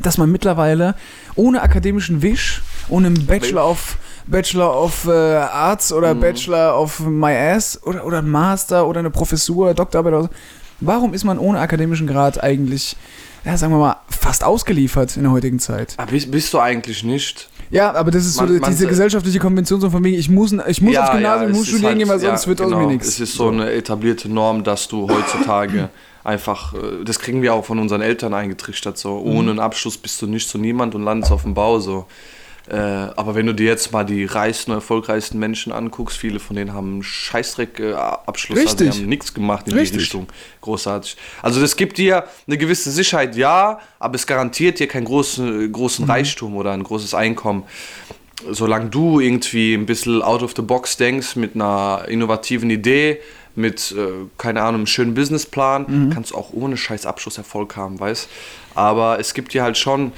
[0.00, 0.94] dass man mittlerweile
[1.36, 7.32] ohne akademischen Wisch, ohne einen Bachelor of, Bachelor of äh, Arts oder Bachelor of My
[7.34, 10.28] Ass oder, oder einen Master oder eine Professur, Doktorarbeit oder so,
[10.80, 12.96] warum ist man ohne akademischen Grad eigentlich,
[13.44, 15.94] ja, sagen wir mal, fast ausgeliefert in der heutigen Zeit?
[15.98, 17.48] Aber bist, bist du eigentlich nicht?
[17.70, 20.80] Ja, aber das ist so Man- diese gesellschaftliche Konvention so von wegen, ich muss, ich
[20.82, 22.78] muss aufs Gymnasium, ich es muss studieren halt- gehen, weil sonst ja, wird aus genau,
[22.80, 23.20] mir Es nichts.
[23.20, 25.88] ist so eine etablierte Norm, dass du heutzutage
[26.24, 29.36] einfach, äh, das kriegen wir auch von unseren Eltern eingetrichtert, so Mhm.
[29.36, 32.06] ohne einen Abschluss bist du nicht zu niemand und landest auf dem Bau, so.
[32.66, 36.72] Äh, aber wenn du dir jetzt mal die reichsten erfolgreichsten Menschen anguckst, viele von denen
[36.72, 39.02] haben einen Scheißdreck-Abschluss, also die Richtig.
[39.02, 39.92] haben nichts gemacht in Richtig.
[39.92, 40.26] die Richtung.
[40.62, 41.16] Großartig.
[41.42, 45.72] Also das gibt dir eine gewisse Sicherheit, ja, aber es garantiert dir keinen großen, Mhm.
[45.72, 47.64] großen Reichtum oder ein großes Einkommen
[48.50, 53.20] solange du irgendwie ein bisschen out of the box denkst mit einer innovativen Idee,
[53.54, 56.10] mit, äh, keine Ahnung, einem schönen Businessplan, Mhm.
[56.10, 58.28] kannst du auch ohne scheiß Abschluss Erfolg haben, weißt
[58.74, 60.12] Aber es gibt dir halt schon,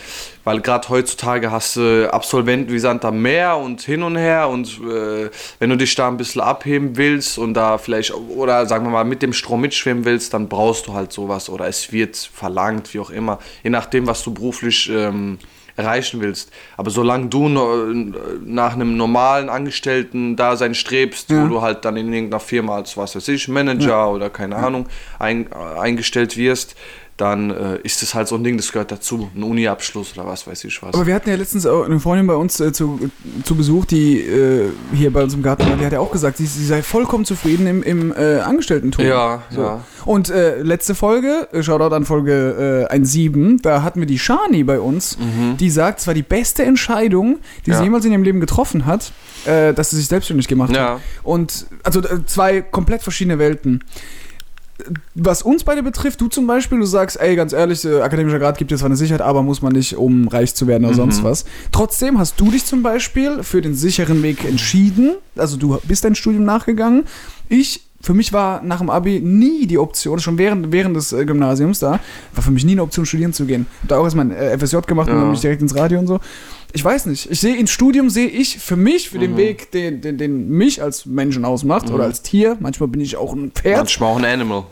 [0.45, 5.31] weil gerade heutzutage hast du Absolventen wie Santa Meer und hin und her und äh,
[5.59, 9.05] wenn du dich da ein bisschen abheben willst und da vielleicht, oder sagen wir mal,
[9.05, 13.01] mit dem Strom mitschwimmen willst, dann brauchst du halt sowas oder es wird verlangt, wie
[13.01, 15.39] auch immer, je nachdem, was du beruflich ähm,
[15.77, 16.51] erreichen willst.
[16.77, 22.77] Aber solange du nach einem normalen Angestellten-Dasein strebst, wo du halt dann in irgendeiner Firma
[22.77, 24.87] als, was weiß ich, Manager oder keine Ahnung,
[25.19, 26.77] ein, äh, eingestellt wirst,
[27.17, 29.31] dann äh, ist es halt so ein Ding, das gehört dazu.
[29.35, 30.93] Ein Uni-Abschluss oder was weiß ich was.
[30.95, 33.11] Aber wir hatten ja letztens auch eine Freundin bei uns äh, zu,
[33.45, 36.37] zu Besuch, die äh, hier bei uns im Garten war, die hat ja auch gesagt,
[36.37, 39.05] sie, sie sei vollkommen zufrieden im, im äh, Angestelltentum.
[39.07, 39.63] Ja, so.
[39.63, 39.85] ja.
[40.05, 44.63] Und äh, letzte Folge, äh, Shoutout an Folge äh, 1.7, da hatten wir die Shani
[44.65, 45.17] bei uns,
[45.59, 47.79] die sagt, es war die beste Entscheidung, die sie Mhm.
[47.79, 47.83] Ja.
[47.85, 49.13] jemals in ihrem Leben getroffen hat,
[49.45, 50.95] dass sie sich selbstständig gemacht Ja.
[50.95, 51.01] hat.
[51.23, 53.85] Und also zwei komplett verschiedene Welten.
[55.15, 58.59] Was uns beide betrifft, du zum Beispiel, du sagst, ey, ganz ehrlich, äh, akademischer Grad
[58.59, 60.97] gibt dir zwar eine Sicherheit, aber muss man nicht, um reich zu werden oder Mhm.
[60.99, 61.45] sonst was.
[61.73, 65.13] Trotzdem hast du dich zum Beispiel für den sicheren Weg entschieden.
[65.37, 67.05] Also du bist dein Studium nachgegangen.
[67.49, 71.25] Ich, für mich war nach dem Abi nie die Option, schon während, während des äh,
[71.25, 71.99] Gymnasiums da,
[72.35, 73.67] war für mich nie eine Option, studieren zu gehen.
[73.83, 75.21] Hab da auch erstmal ein äh, FSJ gemacht und Ja.
[75.21, 76.21] dann bin ich direkt ins Radio und so.
[76.77, 77.31] Ich weiß nicht.
[77.31, 79.21] Ich sehe ins Studium sehe ich für mich, für Mhm.
[79.23, 82.59] den Weg, den, den, den mich als Menschen ausmacht oder als Tier.
[82.61, 84.65] Manchmal bin ich auch ein Pferd Manchmal auch ein Animal.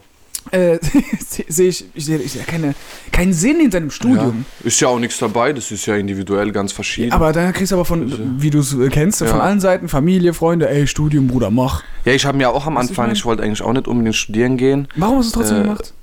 [0.51, 0.79] äh,
[1.27, 2.75] se- sehe ich, ich sehe ich sehe keine,
[3.11, 3.91] keinen Sinn in deinem Ja.
[3.93, 4.45] Studium.
[4.63, 7.13] Ist ja auch nichts dabei, das ist ja individuell ganz verschieden.
[7.13, 9.41] Aber dann kriegst du aber von, wie du es kennst, von Ja.
[9.41, 11.83] allen Seiten, Familie, Freunde, ey, Studium, Bruder, mach.
[12.05, 14.59] ja, ich habe mir auch am Anfang, ich ich wollte eigentlich auch nicht unbedingt studieren
[14.59, 14.89] gehen.
[14.97, 15.95] Warum hast du es trotzdem Äh, gemacht?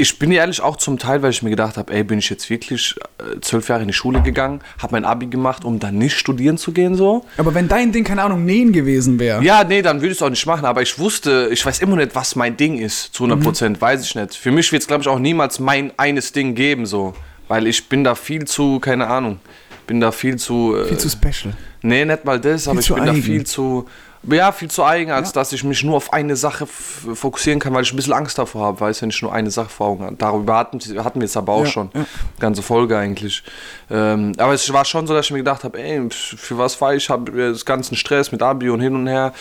[0.00, 2.48] Ich bin ehrlich auch zum Teil, weil ich mir gedacht habe, ey, bin ich jetzt
[2.50, 6.16] wirklich äh, zwölf Jahre in die Schule gegangen, habe mein Abi gemacht, um dann nicht
[6.16, 7.24] studieren zu gehen so.
[7.36, 9.42] Aber wenn dein Ding, keine Ahnung, Nähen gewesen wäre.
[9.42, 11.96] Ja, nee, dann würde ich es auch nicht machen, aber ich wusste, ich weiß immer
[11.96, 14.34] nicht, was mein Ding ist, zu 100 Prozent, weiß ich nicht.
[14.34, 17.14] Für mich wird es, glaube ich, auch niemals mein eines Ding geben, so.
[17.48, 19.40] Weil ich bin da viel zu, keine Ahnung,
[19.88, 20.76] bin da viel zu...
[20.76, 21.54] Äh, Viel zu special.
[21.82, 23.22] Nee, nicht mal das, aber ich bin da eigen.
[23.22, 23.86] viel zu.
[24.30, 25.34] Ja, viel zu eigen, als Ja.
[25.34, 28.66] dass ich mich nur auf eine Sache fokussieren kann, weil ich ein bisschen Angst davor
[28.66, 30.16] habe, weißt du, wenn ich nur eine Sache vor Augen habe.
[30.16, 31.90] Darüber hatten, hatten wir es aber auch Ja, schon.
[31.94, 32.04] ja.
[32.40, 33.42] Ganze Folge eigentlich.
[33.90, 36.94] Ähm, aber es war schon so, dass ich mir gedacht habe, ey, für was war
[36.94, 37.08] ich?
[37.10, 39.32] habe das ganzen Stress mit Abi und hin und her.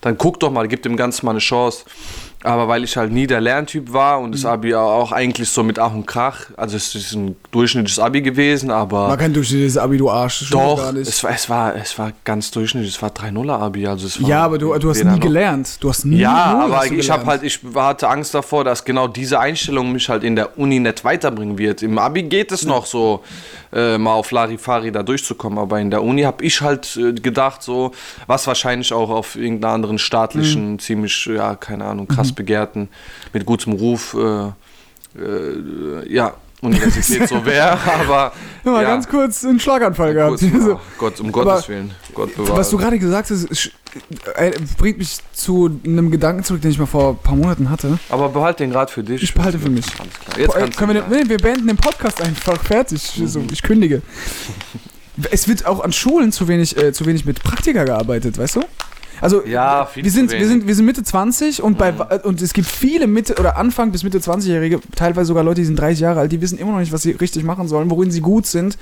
[0.00, 1.84] dann guck doch mal, gib dem Ganzen mal eine Chance.
[2.44, 4.32] Aber weil ich halt nie der Lerntyp war und Mhm.
[4.32, 8.20] das Abi auch eigentlich so mit Ach und Krach, also es ist ein durchschnittliches Abi
[8.20, 10.50] gewesen, aber Man kann durch dieses Abi, du Arsch.
[10.50, 13.86] doch, es war, es, war, es war ganz durchschnittlich, es war 3-0er Abi.
[13.86, 15.20] Also es war ja, aber du, du hast nie noch.
[15.20, 15.78] gelernt.
[15.80, 17.26] Du hast nie Ja, aber ich habe gelernt.
[17.26, 21.02] halt, ich hatte Angst davor, dass genau diese Einstellung mich halt in der Uni nicht
[21.02, 21.82] weiterbringen wird.
[21.82, 23.24] Im Abi geht es noch so,
[23.72, 27.62] äh, mal auf Larifari da durchzukommen, aber in der Uni habe ich halt äh, gedacht,
[27.62, 27.92] so,
[28.26, 30.78] was wahrscheinlich auch auf irgendeiner anderen staatlichen, Mhm.
[30.78, 32.88] ziemlich, ja, keine Ahnung, krass begehrten,
[33.32, 34.48] mit gutem Ruf, äh,
[35.20, 38.32] äh, ja, Universität so wäre, aber.
[38.64, 40.40] Ja, mal ja, ganz kurz einen Schlaganfall gehabt.
[40.40, 41.90] kurz, oh Gott, um Aber Gottes Willen.
[42.14, 42.58] Gott bewahre.
[42.58, 43.70] Was du gerade gesagt hast,
[44.36, 47.98] äh, bringt mich zu einem Gedanken zurück, den ich mal vor ein paar Monaten hatte.
[48.08, 49.22] aber behalt den gerade für dich.
[49.22, 49.86] Ich behalte für mich.
[49.98, 50.38] Alles klar.
[50.38, 53.02] Jetzt kannst können wir, den, nee, wir beenden den Podcast einfach fertig.
[53.02, 54.02] So, ich kündige.
[55.30, 58.62] Es wird auch an Schulen zu wenig, äh, zu wenig mit Praktika gearbeitet, weißt du?
[59.20, 62.66] Also Ja, wir sind, wir sind wir sind Mitte 20 und bei und es gibt
[62.66, 66.32] viele Mitte oder Anfang bis Mitte 20-Jährige, teilweise sogar Leute, die sind 30 Jahre alt,
[66.32, 68.78] die wissen immer noch nicht, was sie richtig machen sollen, worin sie gut sind.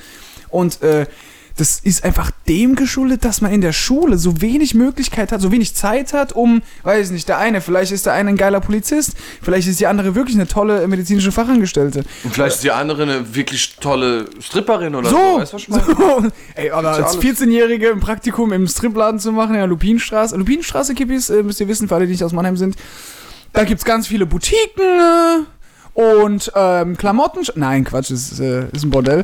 [0.49, 1.07] Und äh,
[1.57, 5.53] das ist einfach dem geschuldet, dass man in der Schule so wenig Möglichkeit hat, so
[5.53, 9.15] wenig Zeit hat, um, weiß nicht, der eine, vielleicht ist der eine ein geiler Polizist,
[9.43, 12.05] vielleicht ist die andere wirklich eine tolle medizinische Fachangestellte.
[12.25, 15.17] Und vielleicht ist die andere eine wirklich tolle Stripperin oder so.
[15.17, 16.27] So, weißt was ich so.
[16.55, 17.25] Ey, aber als alles.
[17.25, 20.37] 14-Jährige im Praktikum im Stripladen zu machen, in der Lupinstraße.
[20.37, 22.77] Lupinstraße, Kippis, äh, müsst ihr wissen, für alle, die nicht aus Mannheim sind.
[23.53, 25.45] Da gibt's ganz viele Boutiquen
[25.95, 27.43] äh, und ähm, Klamotten.
[27.55, 29.23] Nein, Quatsch, ist, äh, ist ein Bordell.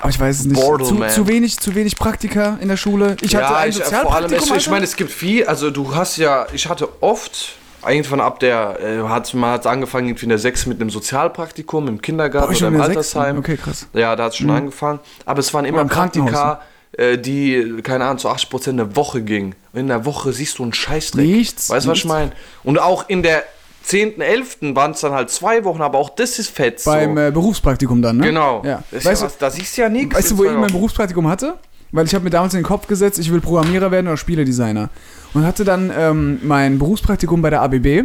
[0.00, 0.60] Aber ich weiß es nicht.
[0.60, 3.16] Bordel, Zu, zu, wenig, zu wenig Praktika in der Schule.
[3.20, 4.56] Ich hatte ein ich, vor allem, es, Sozialpraktikum.
[4.56, 7.56] ich meine, es gibt viel, also du hast ja, ich hatte oft,
[7.86, 11.88] irgendwann ab der, äh, hat man hat angefangen irgendwie in der 6 mit einem Sozialpraktikum
[11.88, 12.82] im Kindergarten Boah, oder im der.
[12.84, 13.38] Altersheim.
[13.38, 13.86] Okay, krass.
[13.92, 15.00] Ja, da hat es schon angefangen.
[15.24, 16.60] Aber es waren immer im Praktika,
[16.92, 19.54] äh, die, keine Ahnung, zu 80% eine Woche gingen.
[19.72, 21.26] Und in der Woche siehst du einen Scheißdreck.
[21.26, 22.32] Nichts, Weißt du, was ich meine?
[22.64, 23.44] Und auch in der
[23.86, 24.58] 10., 11.
[24.74, 26.82] waren es dann halt zwei Wochen, aber auch das ist fett.
[26.84, 27.22] Beim so.
[27.22, 28.24] äh, Berufspraktikum dann, ne?
[28.26, 28.62] Genau.
[28.64, 28.82] Ja.
[28.90, 30.14] Das ist Weißt ja du, was, da siehst du ja nichts.
[30.16, 31.54] Weißt du, wo ich mein Berufspraktikum hatte?
[31.92, 34.90] Weil ich habe mir damals in den Kopf gesetzt, ich will Programmierer werden oder Spieledesigner.
[35.34, 38.04] Und hatte dann ähm, mein Berufspraktikum bei der ABB.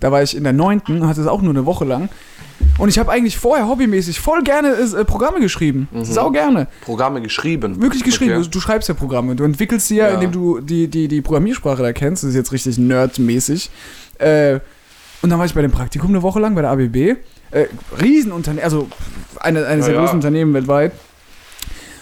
[0.00, 2.08] Da war ich in der neunten, hatte es auch nur eine Woche lang.
[2.78, 5.88] Und ich habe eigentlich vorher hobbymäßig voll gerne äh, Programme geschrieben.
[6.02, 6.66] Sau gerne.
[6.84, 7.80] Programme geschrieben.
[7.80, 8.32] Wirklich geschrieben.
[8.32, 8.42] Okay.
[8.42, 9.36] Du, du schreibst ja Programme.
[9.36, 10.14] Du entwickelst sie ja, Ja.
[10.14, 12.24] indem du die, die, die Programmiersprache da kennst.
[12.24, 13.70] Das ist jetzt richtig nerdmäßig.
[14.18, 14.58] Äh,
[15.22, 16.96] und dann war ich bei dem Praktikum eine Woche lang bei der ABB.
[17.50, 17.66] Äh,
[18.00, 18.88] Riesenunternehmen, also
[19.40, 20.00] eine, eines Ja, der ja.
[20.00, 20.92] größten Unternehmen weltweit.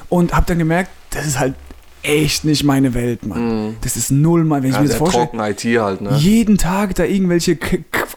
[0.09, 1.55] Und habe dann gemerkt, das ist halt
[2.03, 3.77] echt nicht meine Welt, Mann.
[3.83, 4.77] Das ist null mal, wenn ich.
[4.77, 5.25] Ja, mir das vorstelle.
[5.27, 6.17] trocken IT halt, ne?
[6.17, 7.59] Jeden Tag da irgendwelche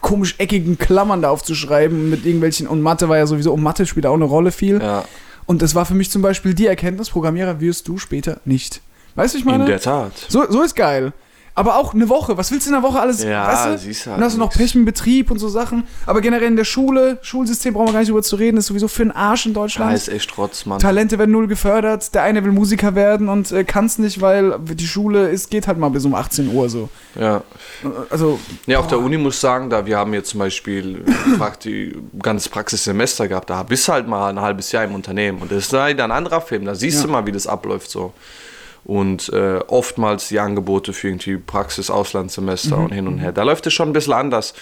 [0.01, 4.05] komisch eckigen Klammern da aufzuschreiben mit irgendwelchen, und Mathe war ja sowieso, und Mathe spielt
[4.05, 4.81] auch eine Rolle viel.
[4.81, 5.03] Ja,
[5.45, 8.81] Und das war für mich zum Beispiel die Erkenntnis, Programmierer wirst du später nicht.
[9.15, 9.63] Weißt du, ich meine?
[9.63, 10.13] in der Tat.
[10.29, 11.13] So, so ist geil.
[11.55, 12.35] Aber auch eine Woche.
[12.37, 13.23] Was willst du in der Woche alles?
[13.23, 13.77] Ja, weißt du?
[13.77, 14.57] siehst du halt Dann hast du noch nix.
[14.57, 15.83] Pech im Betrieb und so Sachen.
[16.07, 18.87] Aber generell in der Schule, Schulsystem brauchen wir gar nicht drüber zu reden, ist sowieso
[18.87, 19.93] für den Arsch in Da Deutschland.
[19.93, 20.79] ist echt Rotz, Mann.
[20.79, 22.13] Talente werden null gefördert.
[22.15, 25.67] Der eine will Musiker werden und äh, kann es nicht, weil die Schule ist, geht
[25.67, 26.89] halt mal bis um 18 Uhr so.
[27.19, 27.43] Ja.
[28.09, 31.05] Also, Ja, auf der Uni muss ich sagen, da wir haben jetzt zum Beispiel
[31.37, 35.51] Prakti ganzes Praxissemester gehabt, da bist du halt mal ein halbes Jahr im Unternehmen und
[35.51, 37.05] das ist leider ein anderer Film, da siehst Ja.
[37.05, 38.11] du mal, wie das abläuft so.
[38.85, 42.83] Und äh, oftmals die Angebote für irgendwie Praxis, Auslandssemester Mhm.
[42.85, 43.31] und hin und her.
[43.31, 44.53] Da läuft es schon ein bisschen anders.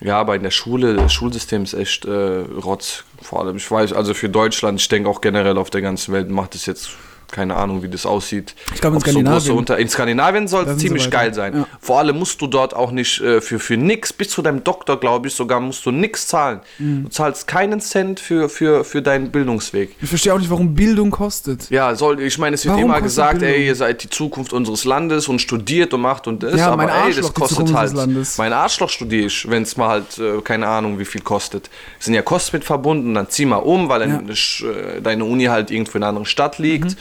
[0.00, 3.04] Ja, aber in der Schule, das Schulsystem ist echt äh, Rotz.
[3.22, 6.28] Vor allem, ich weiß, also für Deutschland, ich denke auch generell auf der ganzen Welt
[6.30, 6.90] macht es jetzt
[7.34, 8.54] keine Ahnung, wie das aussieht.
[8.72, 11.16] Ich glaube, in Ob so Skandinavien- Unter in Skandinavien soll es ziemlich weiter.
[11.18, 11.56] geil sein.
[11.56, 11.66] Ja.
[11.80, 15.00] Vor allem musst du dort auch nicht äh, für, für nix, bis zu deinem Doktor,
[15.00, 16.60] glaube ich, sogar musst du nix zahlen.
[16.78, 17.04] Mhm.
[17.04, 19.96] Du zahlst keinen Cent für, für, für deinen Bildungsweg.
[20.00, 21.68] ich verstehe auch nicht, warum Bildung kostet.
[21.70, 23.56] Ja, soll, ich meine, es wird Warum immer gesagt, Bildung?
[23.56, 26.76] ey, ihr seid die Zukunft unseres Landes und studiert und macht und das, Ja, aber
[26.86, 27.92] mein ey, das kostet halt.
[28.38, 31.68] Mein Arschloch studiere ich, wenn es mal halt, äh, keine Ahnung, wie viel kostet.
[31.98, 34.20] Es sind ja Kosten mit verbunden, dann zieh mal um, weil Ja.
[34.20, 36.90] äh, deine Uni halt irgendwo in einer anderen Stadt liegt.
[36.90, 36.96] Mhm.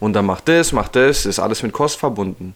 [0.00, 2.54] Und dann macht das, macht das, ist alles mit Kost verbunden.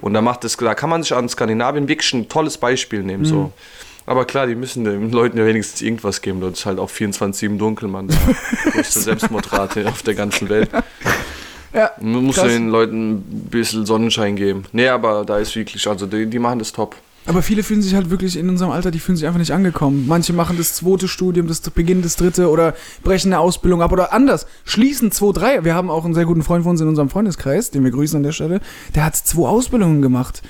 [0.00, 3.22] Und dann macht das, da kann man sich an Skandinavien wirklich ein tolles Beispiel nehmen.
[3.22, 3.28] Mhm.
[3.28, 3.52] So.
[4.06, 6.40] Aber klar, die müssen den Leuten ja wenigstens irgendwas geben.
[6.40, 8.08] Das ist halt auch 24-7 dunkel, man.
[8.08, 10.68] Die größte Selbstmordrate auf der ganzen Welt.
[11.72, 14.64] Ja, Man muss den Leuten ein bisschen Sonnenschein geben.
[14.72, 16.94] Nee, aber da ist wirklich, also die, die machen das top.
[17.26, 20.04] Aber viele fühlen sich halt wirklich in unserem Alter, die fühlen sich einfach nicht angekommen.
[20.06, 24.12] Manche machen das zweite Studium, das Beginn des dritte oder brechen eine Ausbildung ab oder
[24.12, 25.64] anders, schließen zwei, drei.
[25.64, 28.16] Wir haben auch einen sehr guten Freund von uns in unserem Freundeskreis, den wir grüßen
[28.18, 28.60] an der Stelle,
[28.94, 30.42] der hat zwei Ausbildungen gemacht.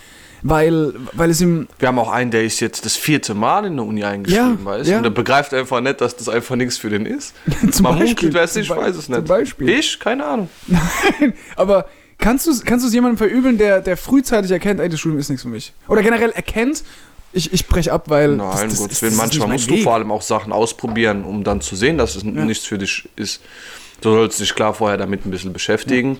[0.46, 3.76] Weil, weil es ihm, Wir haben auch einen, der ist jetzt das vierte Mal in
[3.76, 4.90] der Uni eingeschrieben, Ja, weißt du?
[4.90, 4.96] ja.
[4.98, 7.34] Und der begreift einfach nicht, dass das einfach nichts für den ist.
[7.70, 9.26] Zum Man Beispiel, munkelt, es zum ich weiß es zum nicht.
[9.26, 9.68] Beispiel.
[9.70, 9.98] Ich?
[9.98, 10.50] Keine Ahnung.
[11.56, 11.86] aber
[12.18, 15.28] Kannst du kannst du es jemandem verübeln, der, der frühzeitig erkennt, ey, das Studium ist
[15.28, 15.72] nichts für mich?
[15.88, 16.82] Oder generell erkennt,
[17.32, 18.36] ich, ich breche ab, weil.
[18.36, 19.82] Nein, das, das, Gottes ist- das manchmal musst du Weg.
[19.82, 23.08] vor allem auch Sachen ausprobieren, um dann zu sehen, dass es n- nichts für dich
[23.16, 23.42] ist.
[24.00, 26.18] Du sollst dich klar vorher damit ein bisschen beschäftigen.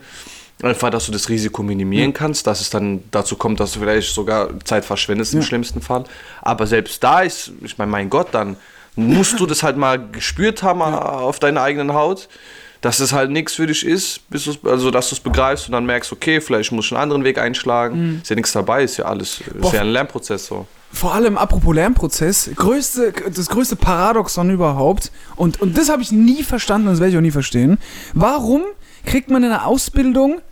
[0.62, 4.14] Einfach, dass du das Risiko minimieren kannst, dass es dann dazu kommt, dass du vielleicht
[4.14, 6.04] sogar Zeit verschwendest im schlimmsten Fall.
[6.42, 8.56] Aber selbst da ist, ich meine, mein Gott, dann
[8.94, 12.28] musst du das halt mal gespürt haben auf deiner eigenen Haut,
[12.84, 14.20] dass es halt nichts für dich ist,
[14.62, 17.38] also dass du es begreifst und dann merkst, okay, vielleicht muss ich einen anderen Weg
[17.38, 18.20] einschlagen.
[18.20, 19.72] Ist ja nichts dabei, ist ja alles, ist Boah.
[19.72, 20.66] ja ein Lernprozess so.
[20.92, 26.42] Vor allem apropos Lernprozess, größte, das größte Paradoxon überhaupt, und, und das habe ich nie
[26.42, 27.78] verstanden und das werde ich auch nie verstehen.
[28.12, 28.64] Warum
[29.06, 30.42] kriegt man in der Ausbildung,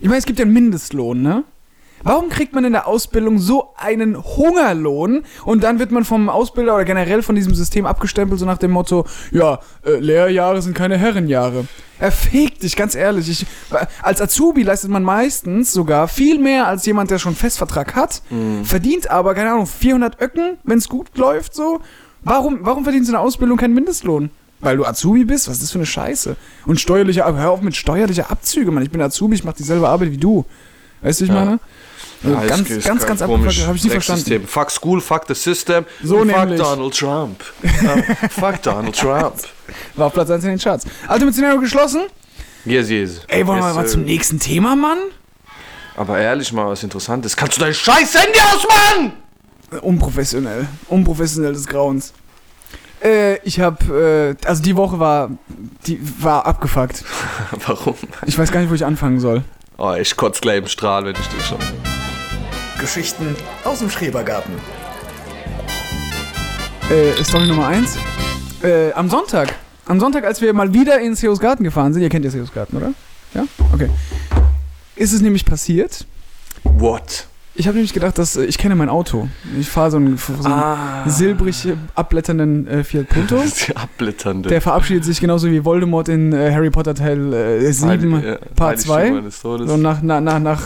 [0.00, 1.44] ich meine, es gibt ja einen Mindestlohn, ne?
[2.04, 6.74] Warum kriegt man in der Ausbildung so einen Hungerlohn und dann wird man vom Ausbilder
[6.74, 10.98] oder generell von diesem System abgestempelt, so nach dem Motto, ja, äh, Lehrjahre sind keine
[10.98, 11.66] Herrenjahre.
[11.98, 13.28] Er fegt dich, ganz ehrlich.
[13.30, 13.46] Ich,
[14.02, 18.20] als Azubi leistet man meistens sogar viel mehr als jemand, der schon Festvertrag hat,
[18.64, 21.80] verdient aber, keine Ahnung, 400 Öcken, wenn es gut läuft, so.
[22.22, 24.30] Warum, warum verdienst du in der Ausbildung keinen Mindestlohn?
[24.60, 25.46] Weil du Azubi bist?
[25.48, 26.36] Was ist das für eine Scheiße?
[26.66, 28.82] Und steuerliche, hör auf mit steuerlicher Abzüge, Mann.
[28.82, 30.44] Ich bin Azubi, ich mach dieselbe Arbeit wie du.
[31.02, 31.60] Weißt du, ich meine?
[32.24, 33.22] Ja, ganz, ganz, ist ganz komisch.
[33.22, 33.66] abgefuckt.
[33.66, 34.20] Habe ich nie verstanden.
[34.24, 34.46] System.
[34.46, 35.84] Fuck school, fuck the system.
[36.02, 36.60] So und fuck nämlich.
[36.60, 37.42] Donald Trump.
[38.30, 39.34] Fuck Donald Trump.
[39.96, 40.86] War auf Platz 1 in den Charts.
[41.08, 42.02] Ultimate Szenario geschlossen.
[42.64, 43.20] Yes, yes.
[43.28, 44.98] Ey, wollen wir Yes, mal äh, zum nächsten Thema, Mann?
[45.96, 47.36] Aber ehrlich mal, was Interessantes.
[47.36, 49.12] Kannst du dein scheiß Handy ausmachen?
[49.82, 50.66] Unprofessionell.
[50.88, 52.12] Unprofessionell des Grauens.
[53.02, 55.30] Äh, ich habe, äh, also die Woche war,
[55.86, 57.04] die war abgefuckt.
[57.66, 57.94] Warum?
[58.24, 59.42] Ich weiß gar nicht, wo ich anfangen soll.
[59.76, 61.58] Oh, ich kotze gleich im Strahl, wenn ich das schon.
[62.78, 64.54] Geschichten aus dem Schrebergarten.
[66.90, 67.96] Äh, Story Nummer 1.
[68.62, 69.54] Äh, am Sonntag.
[69.86, 72.02] Am Sonntag, als wir mal wieder in Seos Garten gefahren sind.
[72.02, 72.92] Ihr kennt ja Seos Garten, oder?
[73.34, 73.44] Ja?
[73.72, 73.90] Okay.
[74.96, 76.06] Ist es nämlich passiert.
[76.62, 77.26] What?
[77.56, 79.28] Ich habe nämlich gedacht, dass äh, ich kenne mein Auto.
[79.58, 81.04] Ich fahre so einen, so einen Ah.
[81.08, 83.36] silbrig äh, abblätternden äh, Fiat Punto.
[83.76, 84.48] Abblätternde.
[84.48, 88.84] Der verabschiedet sich genauso wie Voldemort in äh, Harry Potter Teil äh, 7, Ja, Part
[88.88, 89.20] Heiligtümer 2.
[89.20, 89.68] des Todes.
[89.70, 90.62] So nach, nach, nach, nach,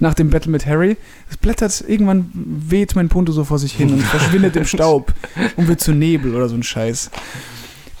[0.00, 0.96] nach dem Battle mit Harry.
[1.30, 5.14] Es blättert, irgendwann weht mein Punto so vor sich hin und verschwindet im Staub
[5.56, 7.10] und wird zu Nebel oder so ein Scheiß.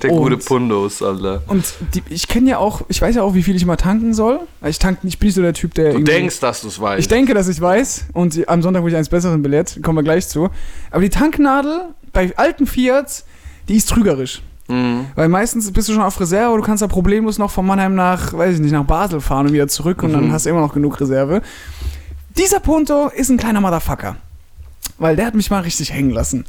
[0.02, 1.42] Der Und- gute Pundos, Alter.
[1.46, 4.14] Und die, ich kenne ja auch, ich weiß ja auch, wie viel ich immer tanken
[4.14, 4.40] soll.
[4.66, 5.92] Ich tank, ich bin nicht so der Typ, der.
[5.92, 7.00] Du denkst, dass du es weißt.
[7.00, 10.02] Ich denke, dass ich weiß und am Sonntag wurde ich eines Besseren belehrt, kommen wir
[10.02, 10.50] gleich zu.
[10.90, 13.24] Aber die Tanknadel bei alten Fiat,
[13.68, 14.42] die ist trügerisch.
[14.68, 15.06] Mhm.
[15.14, 18.32] Weil meistens bist du schon auf Reserve, du kannst da problemlos noch von Mannheim nach,
[18.32, 20.32] weiß ich nicht, nach Basel fahren und wieder zurück und dann Mhm.
[20.32, 21.42] hast du immer noch genug Reserve.
[22.36, 24.16] Dieser Punto ist ein kleiner Motherfucker.
[24.98, 26.44] Weil der hat mich mal richtig hängen lassen.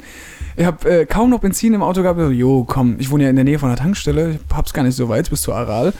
[0.56, 2.18] Ich habe äh, kaum noch Benzin im Auto gehabt.
[2.20, 4.32] So, jo, komm, ich wohne ja in der Nähe von der Tankstelle.
[4.32, 5.92] Ich hab's gar nicht so weit bis zu Aral.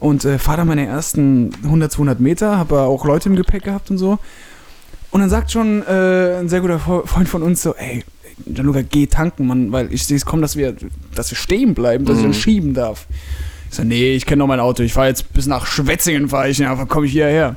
[0.00, 2.58] Und äh, fahre da meine ersten 100, 200 Meter.
[2.58, 4.18] Habe auch Leute im Gepäck gehabt und so.
[5.10, 8.04] Und dann sagt schon äh, ein sehr guter Fre- Freund von uns so, ey,
[8.46, 10.76] Gianluca, geh tanken, Mann, weil ich sehe es kommen, dass wir,
[11.14, 13.06] dass wir stehen bleiben, dass ich dann schieben darf.
[13.70, 14.82] Ich so, nee, ich kenne noch mein Auto.
[14.82, 17.56] Ich fahre jetzt bis nach Schwetzingen, fahre ich, ja, komme ich hierher.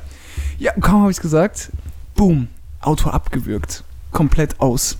[0.58, 1.70] Ja, kaum habe ich es gesagt,
[2.16, 2.48] boom,
[2.80, 3.84] Auto abgewürgt.
[4.10, 4.96] Komplett aus.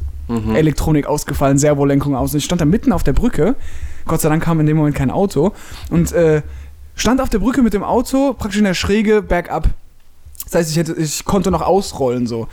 [0.55, 2.33] Elektronik ausgefallen, Servolenkung aus.
[2.33, 3.55] Und ich stand da mitten auf der Brücke.
[4.07, 5.53] Gott sei Dank kam in dem Moment kein Auto.
[5.91, 6.43] Und äh,
[6.95, 9.69] stand auf der Brücke mit dem Auto, praktisch in der Schräge, bergab.
[10.45, 12.49] Das heißt, ich, hätte, ich konnte noch ausrollen so.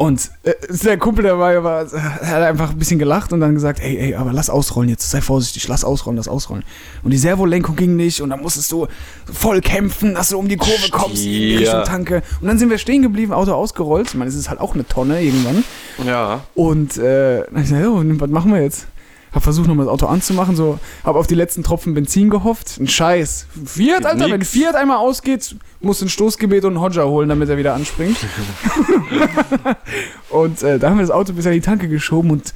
[0.00, 3.98] Und äh, der Kumpel dabei war, hat einfach ein bisschen gelacht und dann gesagt, ey,
[3.98, 6.64] ey, aber lass ausrollen jetzt, sei vorsichtig, lass ausrollen, lass ausrollen.
[7.02, 8.86] Und die Servolenkung ging nicht und dann musstest du
[9.30, 11.56] voll kämpfen, dass du um die Kurve kommst, in die.
[11.56, 12.22] Richtung Tanke.
[12.40, 14.08] Und dann sind wir stehen geblieben, Auto ausgerollt.
[14.08, 15.64] Ich meine, es ist halt auch eine Tonne irgendwann.
[16.06, 16.44] Ja.
[16.54, 18.86] Und äh, dann ich gesagt, ja, was machen wir jetzt?
[19.32, 22.78] Hab versucht, nochmal das Auto anzumachen, so, hab auf die letzten Tropfen Benzin gehofft.
[22.80, 23.46] Ein Scheiß.
[23.64, 24.50] Fiat, Alter, wenn nix.
[24.50, 28.16] Fiat einmal ausgeht, musst du ein Stoßgebet und einen Hodger holen, damit er wieder anspringt.
[30.30, 32.54] und äh, da haben wir das Auto bis an die Tanke geschoben und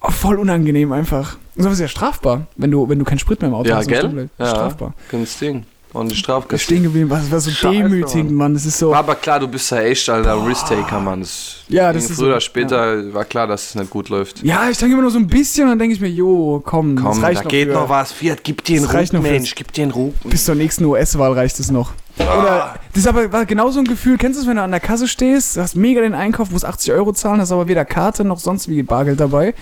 [0.00, 1.36] oh, voll unangenehm einfach.
[1.56, 3.76] Und sowas ist ja strafbar, wenn du, wenn du keinen Sprit mehr im Auto Ja,
[3.76, 3.88] hast.
[3.88, 4.28] gell?
[4.38, 4.46] Ja.
[4.46, 4.94] Strafbar.
[5.10, 5.64] Ganz Ding.
[5.92, 6.62] Und die Strafkasse.
[6.62, 8.54] stehen geblieben, was war so Scheiße, demütigend, Mann.
[8.54, 8.94] Das ist so.
[8.94, 11.20] Aber klar, du bist ja echt, Alter, Risk-Taker, Mann.
[11.20, 14.42] Das Ja, das ist Früher so, oder später war klar, dass es nicht gut läuft.
[14.42, 16.96] Ja, ich tanke immer nur so ein bisschen und dann denke ich mir, jo, komm,
[16.96, 18.10] Komm, das reicht da noch geht für, noch was.
[18.12, 19.54] Fiat, gib dir einen fürs- Mensch.
[19.54, 20.30] Gib dir einen Rupen.
[20.30, 21.92] Bis zur nächsten US-Wahl reicht es noch.
[22.18, 24.70] Oder, das ist aber war genau so ein Gefühl, kennst du es, wenn du an
[24.70, 27.84] der Kasse stehst, du hast mega den Einkauf, musst 80 Euro zahlen, hast aber weder
[27.86, 29.54] Karte noch sonst wie Bargeld dabei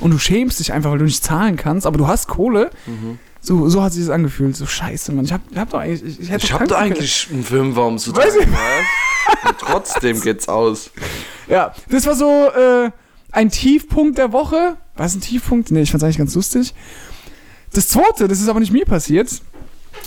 [0.00, 2.70] und du schämst dich einfach, weil du nicht zahlen kannst, aber du hast Kohle.
[3.42, 4.56] So, so hat sich das angefühlt.
[4.56, 5.24] So scheiße, Mann.
[5.24, 6.02] Ich hab, hab doch eigentlich.
[6.02, 8.36] Ich, ich, Ich doch hab tanken eigentlich einen Fünfer, um zu was?
[8.36, 10.90] Und trotzdem geht's aus.
[10.94, 11.06] können.
[11.48, 12.90] Ja, das war so äh,
[13.32, 14.76] ein Tiefpunkt der Woche.
[14.96, 15.70] War es ein Tiefpunkt?
[15.70, 16.74] Nee, ich fand's eigentlich ganz lustig.
[17.72, 19.30] Das zweite, das ist aber nicht mir passiert,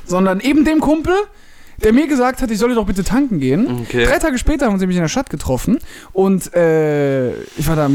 [0.05, 1.15] sondern eben dem Kumpel,
[1.81, 3.81] der mir gesagt hat, ich solle doch bitte tanken gehen.
[3.81, 4.05] Okay.
[4.05, 5.79] Drei Tage später haben sie mich in der Stadt getroffen
[6.11, 7.89] und äh, ich war da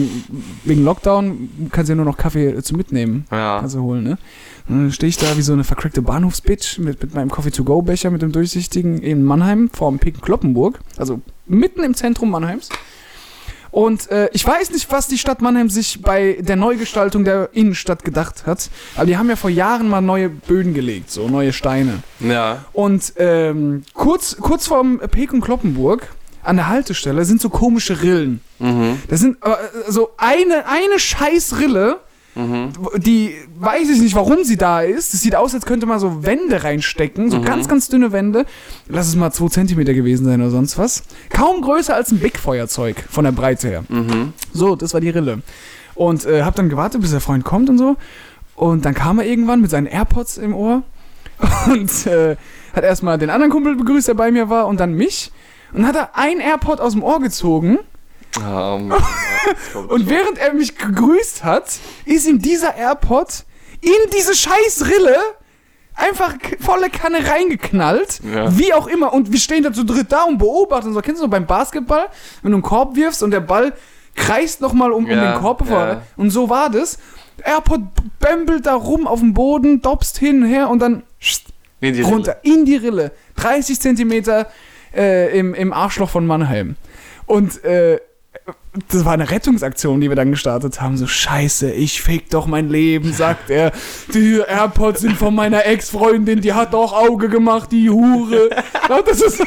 [0.64, 3.26] wegen Lockdown, kannst ja nur noch Kaffee äh, zu mitnehmen.
[3.30, 3.60] Ja.
[3.60, 4.18] Kannst du holen, ne?
[4.68, 8.20] Und dann stehe ich da wie so eine vercrackte Bahnhofsbitch mit, mit meinem Coffee-to-go-Becher mit
[8.20, 12.68] dem durchsichtigen in Mannheim vorm Piken Kloppenburg, also mitten im Zentrum Mannheims.
[13.70, 18.04] Und äh, ich weiß nicht, was die Stadt Mannheim sich bei der Neugestaltung der Innenstadt
[18.04, 22.02] gedacht hat, aber die haben ja vor Jahren mal neue Böden gelegt, so neue Steine.
[22.20, 22.64] Ja.
[22.72, 26.08] Und ähm, kurz, kurz vorm Pekun Kloppenburg
[26.42, 28.40] an der Haltestelle sind so komische Rillen.
[29.08, 29.50] Das sind äh,
[29.88, 31.58] so eine, eine scheiß
[32.36, 35.14] Rille, die weiß ich nicht, warum sie da ist.
[35.14, 38.46] Es sieht aus, als könnte man so Wände reinstecken, so ganz, ganz dünne Wände.
[38.88, 41.02] Lass es mal zwei Zentimeter gewesen sein oder sonst was.
[41.30, 43.84] Kaum größer als ein Big-Feuerzeug von der Breite her.
[44.52, 45.42] So, das war die Rille.
[45.94, 47.96] Und äh, hab dann gewartet, bis der Freund kommt und so.
[48.54, 50.82] Und dann kam er irgendwann mit seinen AirPods im Ohr
[51.72, 52.36] und äh,
[52.74, 55.32] hat erstmal den anderen Kumpel begrüßt, der bei mir war, und dann mich.
[55.72, 57.78] Und hat er ein AirPod aus dem Ohr gezogen.
[58.46, 58.92] Ähm,
[59.88, 63.44] Und während er mich gegrüßt hat, ist ihm dieser AirPod
[63.80, 65.16] in diese scheiß Rille
[65.94, 68.20] einfach volle Kanne reingeknallt.
[68.22, 68.56] Ja.
[68.56, 69.12] Wie auch immer.
[69.12, 71.00] Und wir stehen da zu dritt da und beobachten so.
[71.00, 72.06] Kennst du so beim Basketball,
[72.42, 73.72] wenn du einen Korb wirfst und der Ball
[74.14, 76.02] kreist nochmal um, um Ja, den Korb ja.
[76.16, 76.98] Und so war das.
[77.42, 77.80] AirPod
[78.18, 81.04] bämbelt da rum auf dem Boden, dopst hin und her und dann
[81.80, 83.12] in die runter in die Rille.
[83.36, 84.48] 30 Zentimeter
[84.94, 86.76] äh, im, im Arschloch von Mannheim.
[87.26, 88.00] Und äh,
[88.88, 90.96] das war eine Rettungsaktion, die wir dann gestartet haben.
[90.96, 93.72] So, scheiße, ich fick doch mein Leben, sagt er.
[94.14, 98.50] Die AirPods sind von meiner Ex-Freundin, die hat doch Auge gemacht, die Hure.
[98.88, 99.42] Das ist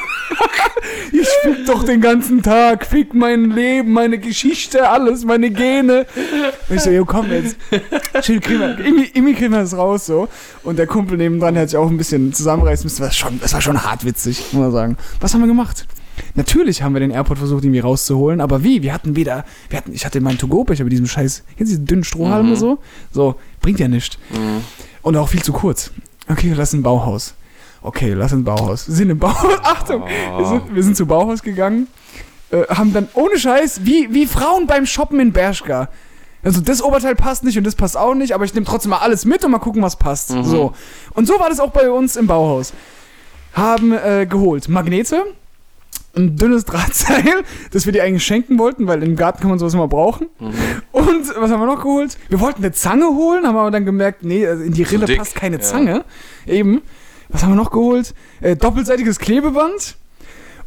[1.12, 6.06] ich fick doch den ganzen Tag, fick mein Leben, meine Geschichte, alles, meine Gene.
[6.70, 7.58] Und ich so, jo, komm jetzt.
[8.22, 10.28] Chill, kriegen wir, irgendwie, kriegen wir das raus, so.
[10.64, 13.02] Und der Kumpel nebendran hat sich auch ein bisschen zusammenreißen müssen.
[13.02, 14.98] Das war schon, das war schon hart witzig, muss man sagen.
[15.20, 15.86] Was haben wir gemacht?
[16.36, 18.82] Natürlich haben wir den AirPod versucht, irgendwie rauszuholen, aber wie?
[18.82, 21.80] Wir hatten weder, wir hatten, ich hatte meinen To-Go-Becher mit diesem scheiß, kennst du diese
[21.80, 22.80] dünnen Strohhalme so?
[23.12, 24.18] So, bringt ja nichts.
[25.02, 25.92] Und auch viel zu kurz.
[26.30, 27.34] Okay, lass ein Bauhaus.
[27.82, 28.88] Okay, lass ein Bauhaus.
[28.88, 29.58] Wir sind im Bauhaus.
[29.64, 30.04] Achtung!
[30.04, 31.88] Wir, sind, wir sind zu Bauhaus gegangen.
[32.52, 35.90] Äh, haben dann ohne Scheiß, wie, wie Frauen beim Shoppen in Bershka.
[36.44, 38.98] Also das Oberteil passt nicht und das passt auch nicht, aber ich nehme trotzdem mal
[38.98, 40.30] alles mit und mal gucken, was passt.
[40.30, 40.74] So.
[41.14, 42.74] Und so war das auch bei uns im Bauhaus.
[43.54, 45.24] Haben äh, geholt Magnete,
[46.16, 49.74] ein dünnes Drahtseil, das wir dir eigentlich schenken wollten, weil im Garten kann man sowas
[49.74, 50.28] immer brauchen.
[50.92, 52.18] Und was haben wir noch geholt?
[52.30, 55.36] Wir wollten eine Zange holen, haben aber dann gemerkt, nee, also in die Rille passt
[55.36, 55.62] keine ja.
[55.62, 56.06] Zange.
[56.46, 56.82] Eben.
[57.30, 58.14] Was haben wir noch geholt?
[58.42, 59.96] Äh, doppelseitiges Klebeband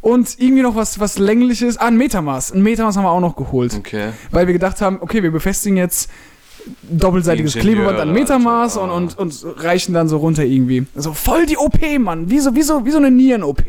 [0.01, 1.77] und irgendwie noch was, was längliches.
[1.77, 2.53] Ah, ein Metamaß.
[2.53, 3.75] Ein Metamaß haben wir auch noch geholt.
[3.75, 4.09] Okay.
[4.31, 6.09] Weil wir gedacht haben, okay, wir befestigen jetzt
[6.83, 10.85] doppelseitiges Ingenieur, Klebeband an Metamaß und, und, und reichen dann so runter irgendwie.
[10.95, 12.29] Also voll die OP, Mann.
[12.29, 13.63] Wie so, wie so, wie so eine Nieren-OP.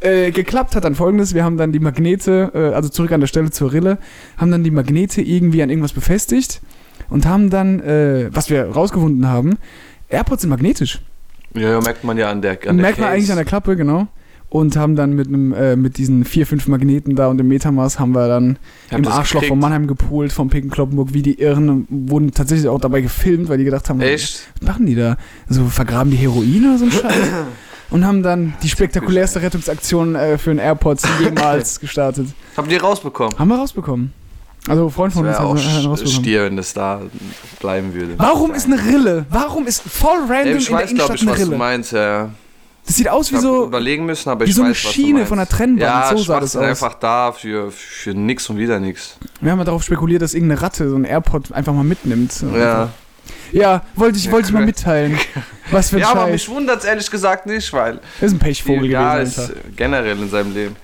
[0.00, 3.26] Äh, geklappt hat dann folgendes, wir haben dann die Magnete, äh, also zurück an der
[3.26, 3.98] Stelle zur Rille,
[4.38, 6.62] haben dann die Magnete irgendwie an irgendwas befestigt
[7.10, 9.58] und haben dann, äh, was wir rausgefunden haben,
[10.08, 11.00] AirPods sind magnetisch.
[11.54, 13.14] Ja, ja, merkt man ja an der, an der Merkt man Case.
[13.16, 14.06] eigentlich an der Klappe, genau.
[14.48, 18.00] Und haben dann mit einem, äh, mit diesen vier, fünf Magneten da und dem Metamaß
[18.00, 18.58] haben wir dann
[18.90, 19.48] Habt im Arschloch gekriegt?
[19.50, 23.58] von Mannheim gepoolt, vom Picken Kloppenburg, wie die Irren wurden tatsächlich auch dabei gefilmt, weil
[23.58, 24.48] die gedacht haben, Echt?
[24.58, 25.18] was machen die da?
[25.48, 27.30] So vergraben die Heroin oder so ein Scheiß?
[27.90, 32.28] Und haben dann die spektakulärste Rettungsaktion äh, für einen AirPods jemals gestartet.
[32.56, 33.36] Habt ihr rausbekommen?
[33.38, 34.12] Haben wir rausbekommen.
[34.68, 36.06] Also Freund von uns hat auch rausbekommen.
[36.06, 37.00] Stier, wenn das da
[37.60, 38.14] bleiben würde.
[38.18, 39.24] Warum ist eine Rille?
[39.30, 41.44] Warum ist voll random Ey, in ich der weiß, glaube Innenstadt ich, eine was du
[41.46, 41.56] Rille?
[41.56, 42.30] meinst, ja.
[42.86, 45.26] Das sieht aus Ich wie so, überlegen müssen, aber wie ich so eine weiß, Schiene
[45.26, 45.80] von einer Trennwand.
[45.80, 46.62] Ja, so sah das aus.
[46.62, 49.16] einfach da für, für nix und wieder nix.
[49.40, 52.42] Wir haben ja darauf spekuliert, dass irgendeine Ratte so einen AirPod einfach mal mitnimmt.
[52.54, 52.90] Ja.
[53.52, 55.18] Ja, wollte ich, wollte ich mal mitteilen.
[55.70, 56.32] Was für ein Ja, aber Scheiß.
[56.32, 59.30] mich wundert es ehrlich gesagt nicht, weil Das ist ein Pechvogel ja, gewesen.
[59.30, 59.52] ist Alter.
[59.52, 60.76] äh, generell in seinem Leben.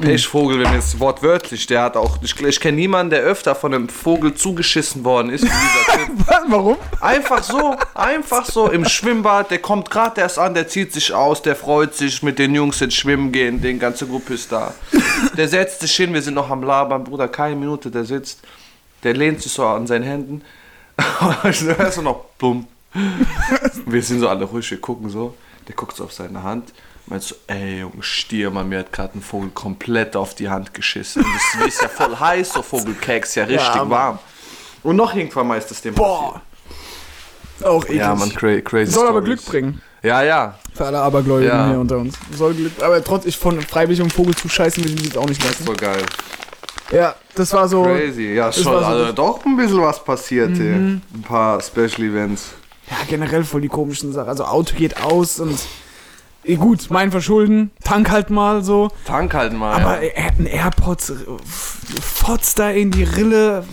[0.00, 3.90] Pechvogel, wenn jetzt wortwörtlich, der hat auch, ich, ich kenne niemanden, der öfter von einem
[3.90, 6.14] Vogel zugeschissen worden ist wie dieser Typ.
[6.26, 6.38] Was?
[6.48, 6.76] Warum?
[7.02, 11.42] Einfach so, einfach so im Schwimmbad, der kommt gerade erst an, der zieht sich aus,
[11.42, 14.72] der freut sich mit den Jungs ins Schwimmen gehen, die ganze Gruppe ist da.
[15.36, 18.40] Der setzt sich hin, wir sind noch am Labern, Bruder, keine Minute, der sitzt,
[19.04, 20.40] der lehnt sich so an seinen Händen.
[21.42, 22.66] Und dann hörst du noch bumm.
[23.86, 25.34] Wir sind so alle ruhig, wir gucken so.
[25.68, 26.72] Der guckt so auf seine Hand.
[27.06, 30.72] Meinst so, ey Junge, Stier, man, mir hat gerade ein Vogel komplett auf die Hand
[30.74, 31.24] geschissen.
[31.58, 33.90] Das ist ja voll heiß, so Vogelkeks, ja richtig Mann.
[33.90, 34.18] warm.
[34.82, 36.40] Und noch irgendwann mal ist das dem Boah.
[37.64, 37.98] Auch eklig.
[37.98, 39.40] ja, man, cra crazy Soll aber Stories.
[39.42, 39.82] Glück bringen.
[40.02, 40.58] Ja, ja.
[40.74, 41.68] Für alle Abergläubigen Ja.
[41.68, 42.16] hier unter uns.
[42.36, 42.72] Soll Glück.
[42.82, 45.64] Aber trotz ich von freiwillig um Vogel zu scheißen, will ich jetzt auch nicht lassen.
[45.64, 46.02] Voll geil.
[46.92, 47.82] Ja, das war so.
[47.82, 48.34] Crazy.
[48.34, 48.64] Ja, schon.
[48.64, 50.74] so- also doch ein bisschen was passiert hier.
[50.74, 52.50] Ein paar Special Events.
[52.90, 54.28] Ja, generell voll die komischen Sachen.
[54.28, 55.58] Also Auto geht aus und
[56.44, 58.90] eh, gut, mein Verschulden, tank halt mal so.
[59.06, 59.72] Tank halt mal.
[59.80, 60.10] Aber ja.
[60.14, 61.14] er hat einen AirPods, äh,
[62.02, 63.64] fotzt da in die Rille.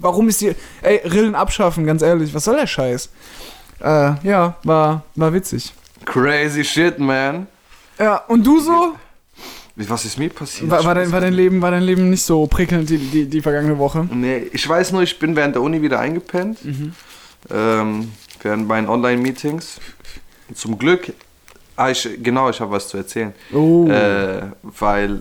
[0.00, 0.54] Warum ist die.
[0.82, 3.08] Ey, Rillen abschaffen, ganz ehrlich, was soll der Scheiß?
[3.80, 5.72] Äh, ja, war, war witzig.
[6.04, 7.46] Crazy shit, man.
[7.98, 8.94] Ja, und du so?
[9.86, 10.70] Was ist mir passiert?
[10.70, 13.40] War, war, dein, war, dein Leben, war dein Leben nicht so prickelnd die, die, die
[13.40, 14.08] vergangene Woche?
[14.12, 16.58] Nee, ich weiß nur, ich bin während der Uni wieder eingepennt.
[17.50, 18.12] Ähm,
[18.42, 19.80] während meinen Online-Meetings.
[20.54, 21.12] Zum Glück.
[21.76, 23.32] Ah, ich, genau, ich habe was zu erzählen.
[23.52, 23.88] Oh.
[23.88, 25.20] Äh, weil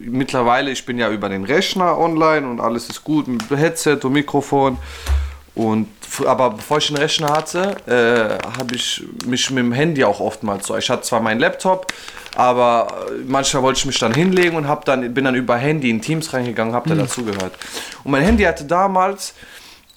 [0.00, 4.12] mittlerweile, ich bin ja über den Rechner online und alles ist gut mit Headset und
[4.12, 4.76] Mikrofon.
[5.54, 5.88] Und,
[6.26, 10.66] aber bevor ich den Rechner hatte, äh, habe ich mich mit dem Handy auch oftmals
[10.66, 10.76] so.
[10.76, 11.92] Ich hatte zwar meinen Laptop,
[12.34, 15.90] aber äh, manchmal wollte ich mich dann hinlegen und hab dann, bin dann über Handy
[15.90, 17.52] in Teams reingegangen, habe da dazugehört.
[18.04, 19.34] Und mein Handy hatte damals,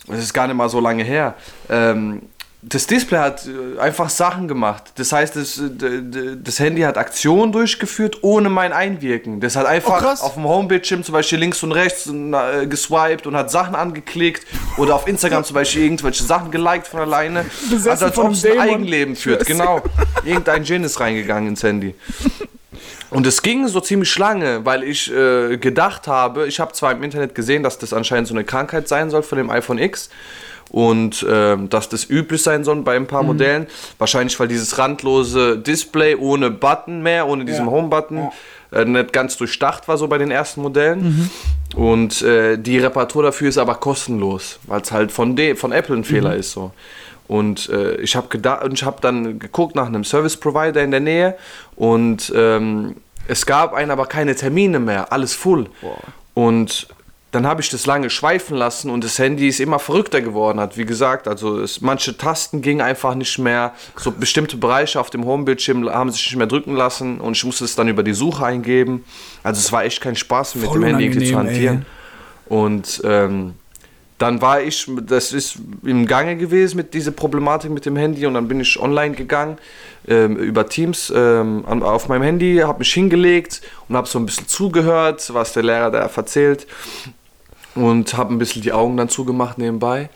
[0.08, 1.36] das ist gar nicht mal so lange her,
[1.70, 2.24] ähm,
[2.64, 4.92] das Display hat äh, einfach Sachen gemacht.
[4.96, 5.70] Das heißt, das, äh,
[6.42, 9.40] das Handy hat Aktionen durchgeführt ohne mein Einwirken.
[9.40, 13.36] Das hat einfach Oh, auf dem Homebildschirm zum Beispiel links und rechts äh, geswiped und
[13.36, 14.46] hat Sachen angeklickt
[14.78, 17.46] oder auf Instagram zum Beispiel irgendwelche Sachen geliked von alleine.
[17.70, 18.60] Besessen also als ob es ein.
[18.60, 19.82] Eigenleben führt, genau.
[20.24, 21.96] Irgendein Gin ist reingegangen ins Handy.
[23.10, 27.04] Und es ging so ziemlich lange, weil ich äh, gedacht habe, ich habe zwar im
[27.04, 30.10] Internet gesehen, dass das anscheinend so eine Krankheit sein soll von dem iPhone X
[30.72, 33.08] und ähm, dass das üblich sein soll bei ein Mhm.
[33.08, 33.68] paar Modellen.
[34.00, 37.72] Wahrscheinlich, weil dieses randlose Display ohne Button mehr, ohne diesen Ja.
[37.72, 38.30] Home-Button,
[38.72, 41.30] äh, nicht ganz durchdacht war so bei den ersten Modellen.
[41.76, 41.80] Mhm.
[41.80, 45.96] Und äh, die Reparatur dafür ist aber kostenlos, weil es halt von, de von Apple
[45.96, 46.04] ein Mhm.
[46.06, 46.72] Fehler ist so.
[47.28, 51.36] Und äh, ich habe habe dann geguckt nach einem Service Provider in der Nähe
[51.76, 52.96] und ähm,
[53.28, 55.68] es gab einen, aber keine Termine mehr, alles full.
[56.34, 56.88] Und
[57.32, 60.78] dann habe ich das lange schweifen lassen und das Handy ist immer verrückter geworden hat.
[60.78, 63.74] Wie gesagt, also es, manche Tasten gingen einfach nicht mehr.
[63.96, 67.64] So bestimmte Bereiche auf dem Homebildschirm haben sich nicht mehr drücken lassen und ich musste
[67.64, 69.06] es dann über die Suche eingeben.
[69.44, 71.86] Also es war echt kein Spaß mit Voll dem Handy zu hantieren.
[72.48, 73.54] Und ähm,
[74.18, 78.34] dann war ich, das ist im Gange gewesen mit dieser Problematik mit dem Handy und
[78.34, 79.58] dann bin ich online gegangen
[80.06, 84.50] ähm, über Teams ähm, auf meinem Handy, habe mich hingelegt und habe so ein bisschen
[84.50, 86.68] zugehört, was der Lehrer da erzählt
[87.76, 90.10] und habe ein bisschen die Augen dann zugemacht nebenbei.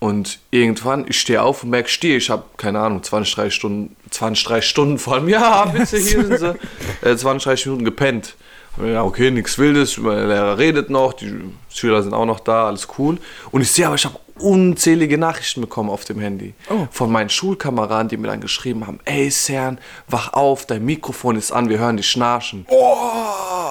[0.00, 3.96] Und irgendwann, ich stehe auf und merke, stehe, ich habe, keine Ahnung, 20, 30 Stunden,
[4.10, 8.34] 20, 30 Stunden vor allem, ja, bitte, hier sind sie, äh, 20, 30 Minuten gepennt.
[8.82, 11.32] Ja, okay, nichts Wildes, mein Lehrer redet noch, die
[11.68, 13.18] Schüler sind auch noch da, alles cool.
[13.52, 16.54] Und ich sehe aber, ich habe unzählige Nachrichten bekommen auf dem Handy.
[16.68, 16.88] Oh.
[16.90, 21.52] Von meinen Schulkameraden, die mir dann geschrieben haben, ey Cern, wach auf, dein Mikrofon ist
[21.52, 22.66] an, wir hören dich schnarchen.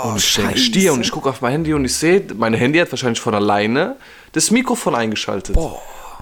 [0.06, 2.80] und ich denke, stier und ich gucke auf mein Handy und ich sehe, mein Handy
[2.80, 3.97] hat wahrscheinlich von alleine
[4.32, 5.58] das Mikrofon eingeschaltet.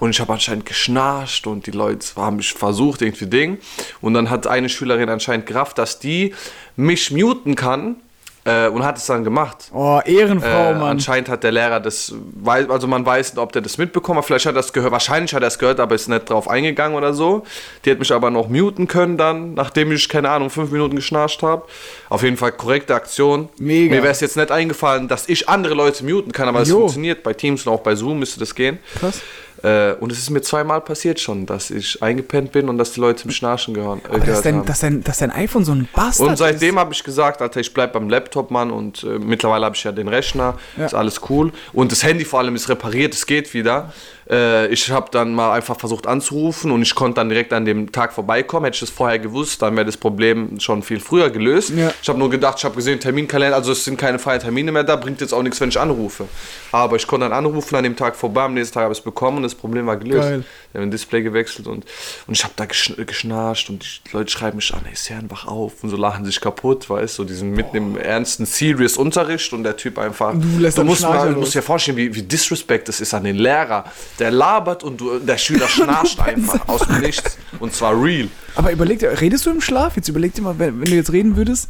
[0.00, 3.58] Und ich habe anscheinend geschnarcht und die Leute haben mich versucht, irgendwie Ding.
[4.00, 6.34] Und dann hat eine Schülerin anscheinend gerafft, dass die
[6.74, 7.96] mich muten kann
[8.44, 9.70] äh, und hat es dann gemacht.
[9.72, 10.82] Oh, Ehrenfrau, Äh, Mann.
[10.90, 12.12] anscheinend hat der Lehrer das,
[12.44, 14.24] also man weiß nicht, ob der das mitbekommen hat.
[14.24, 16.96] Vielleicht hat er das gehört, wahrscheinlich hat er es gehört, aber ist nicht drauf eingegangen
[16.96, 17.44] oder so.
[17.84, 21.42] Die hat mich aber noch muten können dann, nachdem ich, keine Ahnung, fünf Minuten geschnarcht
[21.42, 21.64] habe.
[22.08, 23.48] Auf jeden Fall korrekte Aktion.
[23.58, 23.94] Mega.
[23.94, 27.22] Mir wäre es jetzt nicht eingefallen, dass ich andere Leute muten kann, aber es funktioniert.
[27.22, 28.78] Bei Teams und auch bei Zoom müsste das gehen.
[28.98, 29.20] Krass.
[29.62, 33.00] Äh, und es ist mir zweimal passiert schon, dass ich eingepennt bin und dass die
[33.00, 34.66] Leute im Schnarchen gehören, äh, Aber dass gehört dein, haben.
[34.66, 37.72] dass, dein, dass dein iPhone so ein Bastard Und seitdem habe ich gesagt, Alter, ich
[37.72, 38.70] bleib beim Laptop, Mann.
[38.70, 40.58] Und äh, mittlerweile habe ich ja den Rechner.
[40.76, 40.86] Ja.
[40.86, 41.52] Ist alles cool.
[41.72, 43.92] Und das Handy vor allem ist repariert, es geht wieder.
[44.32, 47.92] Äh, ich habe dann mal einfach versucht anzurufen und ich konnte dann direkt an dem
[47.92, 48.64] Tag vorbeikommen.
[48.64, 51.70] Hätte ich das vorher gewusst, dann wäre das Problem schon viel früher gelöst.
[51.76, 51.92] Ja.
[52.00, 54.84] Ich habe nur gedacht, ich habe gesehen, Terminkalender, also es sind keine freien Termine mehr
[54.84, 56.24] da, bringt jetzt auch nichts, wenn ich anrufe.
[56.72, 59.04] Aber ich konnte dann anrufen an dem Tag vorbei, am nächsten Tag habe ich es
[59.04, 60.22] bekommen und das Problem war gelöst.
[60.28, 60.44] Geil.
[60.72, 61.84] Wir haben ein Display gewechselt und,
[62.26, 65.46] und ich habe da geschn geschnarcht und die Leute schreiben mich an, hey Cern, wach
[65.46, 69.52] auf und so lachen sich kaputt, weißt du, die sind mitten im ernsten, serious Unterricht
[69.52, 72.22] und der Typ einfach, Du lässt dann musst, mal, du musst dir vorstellen, wie, wie
[72.22, 73.84] disrespect es ist an den Lehrer,
[74.18, 78.28] der labert und du, der Schüler schnarcht einfach aus dem Nichts und zwar real.
[78.54, 79.96] Aber überleg dir, redest du im Schlaf?
[79.96, 81.68] Jetzt überleg dir mal, wenn, wenn du jetzt reden würdest,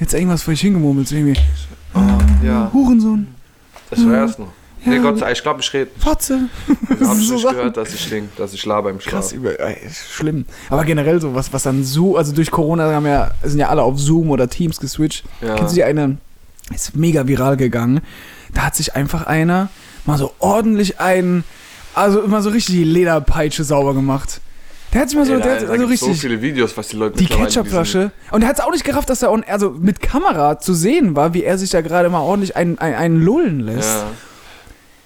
[0.00, 1.40] jetzt irgendwas vor dich hingemurmelt, so irgendwie,
[2.44, 3.28] Ja, Hurensohn,
[3.90, 4.52] das wär's noch.
[4.84, 4.92] Ja.
[4.92, 5.90] Nee, Gott sei Dank, ich glaube, ich rede.
[5.98, 6.40] Fotze.
[6.68, 7.56] Ich so nicht Sachen.
[7.56, 9.12] gehört, dass ich denk, dass ich laber im Schlaf.
[9.12, 9.76] Krass, über, ey,
[10.10, 10.46] schlimm.
[10.68, 13.82] Aber generell so, was, was dann so, also durch Corona haben ja, sind ja alle
[13.82, 15.24] auf Zoom oder Teams geswitcht.
[15.40, 15.54] Ja.
[15.56, 16.16] Kennst du die eine,
[16.74, 18.00] ist mega viral gegangen.
[18.54, 19.68] Da hat sich einfach einer
[20.06, 21.44] mal so ordentlich einen,
[21.94, 24.40] also immer so richtig die Lederpeitsche sauber gemacht.
[24.92, 26.20] Der hat sich mal so, Ey, der hat, also gibt's so richtig.
[26.20, 28.10] viele Videos, was die Leute die Ketchupflasche.
[28.32, 31.14] Und er hat es auch nicht gerafft, dass er on, also mit Kamera zu sehen
[31.14, 33.88] war, wie er sich da gerade mal ordentlich einen, einen, einen lullen lässt.
[33.88, 34.06] Ja.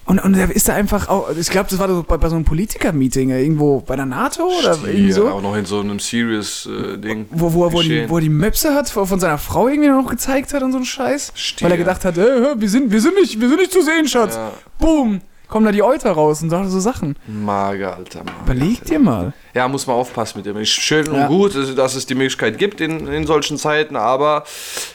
[0.07, 2.35] Und, und er ist da einfach auch, ich glaube, das war so bei, bei so
[2.35, 5.29] einem Politiker-Meeting äh, irgendwo bei der NATO oder irgendwie Ja, so.
[5.29, 7.25] auch noch in so einem Serious-Ding.
[7.31, 10.07] Wo, wo, er- wo, die, wo er die Möpse hat, von seiner Frau irgendwie noch
[10.07, 11.31] gezeigt hat und so ein Scheiß.
[11.35, 11.65] Stier.
[11.65, 14.07] Weil er gedacht hat, äh, wir, sind, wir, sind nicht, wir sind nicht zu sehen,
[14.07, 14.35] Schatz.
[14.35, 14.51] Ja.
[14.77, 17.15] Boom, kommen da die Euter raus und sagen so Sachen.
[17.27, 18.19] Mager, Alter.
[18.23, 18.31] Mager.
[18.45, 19.33] Überleg dir mal.
[19.53, 20.57] Ja, muss man aufpassen mit dem.
[20.57, 21.11] Ist schön Ja.
[21.23, 24.43] und gut, dass- es die Möglichkeit gibt in, in solchen Zeiten, aber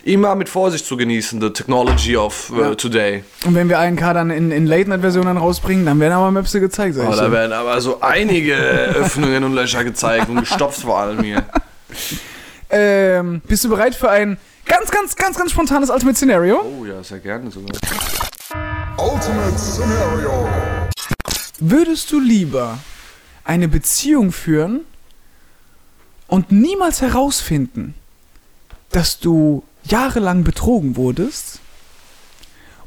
[0.04, 2.74] immer mit Vorsicht zu genießen, the technology of uh, Ja.
[2.74, 3.24] today.
[3.46, 6.94] Und wenn wir einen K dann in, in Late-Night-Versionen rausbringen, dann werden aber Möpse gezeigt,
[6.96, 8.54] sag Oh, ich da werden aber so einige
[8.94, 11.42] Öffnungen und Löcher gezeigt und gestopft vor allem hier.
[12.68, 14.36] Ähm, bist du bereit für ein
[14.66, 16.60] ganz, ganz, ganz, ganz spontanes Ultimate Scenario?
[16.62, 17.76] Oh ja, sehr gerne sogar.
[19.00, 20.46] Ultimate Scenario.
[21.58, 22.78] Würdest du lieber
[23.44, 24.80] eine Beziehung führen
[26.26, 27.94] und niemals herausfinden,
[28.90, 31.60] dass du jahrelang betrogen wurdest?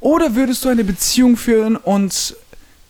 [0.02, 2.36] Oder würdest du eine Beziehung führen und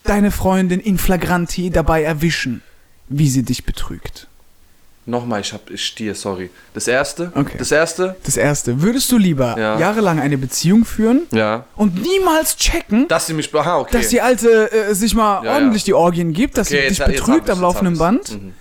[0.03, 2.61] deine Freundin in flagranti dabei erwischen,
[3.07, 4.27] wie sie dich betrügt?
[5.05, 6.49] Nochmal, ich hab ich Stier, sorry.
[6.73, 7.31] Das erste?
[7.35, 7.57] Okay.
[7.57, 8.15] Das erste?
[8.23, 9.77] Das erste, würdest du lieber Ja.
[9.77, 11.65] jahrelang eine Beziehung führen Ja.
[11.75, 13.53] und niemals checken, Dass sie mich.
[13.53, 13.97] Aha, okay.
[13.97, 16.97] dass die Alte äh, sich mal Ja, ordentlich die Orgien gibt, dass Okay, sie dich
[16.99, 17.97] jetzt- jetzt betrügt hab am jetzt laufenden.
[17.97, 18.31] Band?
[18.31, 18.53] Mhm.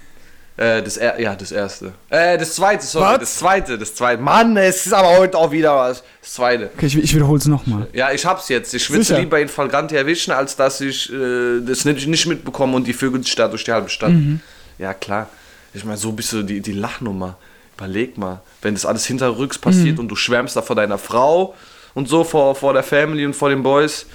[0.56, 1.92] Äh, das er ja, das erste.
[2.10, 3.20] Äh, das zweite, sorry, Was?
[3.20, 4.20] das zweite, das zweite.
[4.20, 6.02] Mann, es ist aber heute auch wieder was.
[6.20, 6.70] Das zweite.
[6.76, 7.86] Okay, ich, ich wiederhole es nochmal.
[7.92, 8.74] Ja, ich hab's jetzt.
[8.74, 12.86] Ich würde lieber in Flagrante erwischen, als dass ich äh, das nicht, nicht mitbekomme und
[12.86, 14.10] die Vögel sich da durch die halbe Stadt.
[14.10, 14.40] Mhm.
[14.78, 15.28] Ja, klar.
[15.74, 17.36] Ich meine, so bist du die, die Lachnummer.
[17.76, 20.00] Überleg mal, wenn das alles hinterrücks passiert Mhm.
[20.00, 21.54] und du schwärmst da vor deiner Frau
[21.94, 24.06] und so, vor, vor der Family und vor den Boys.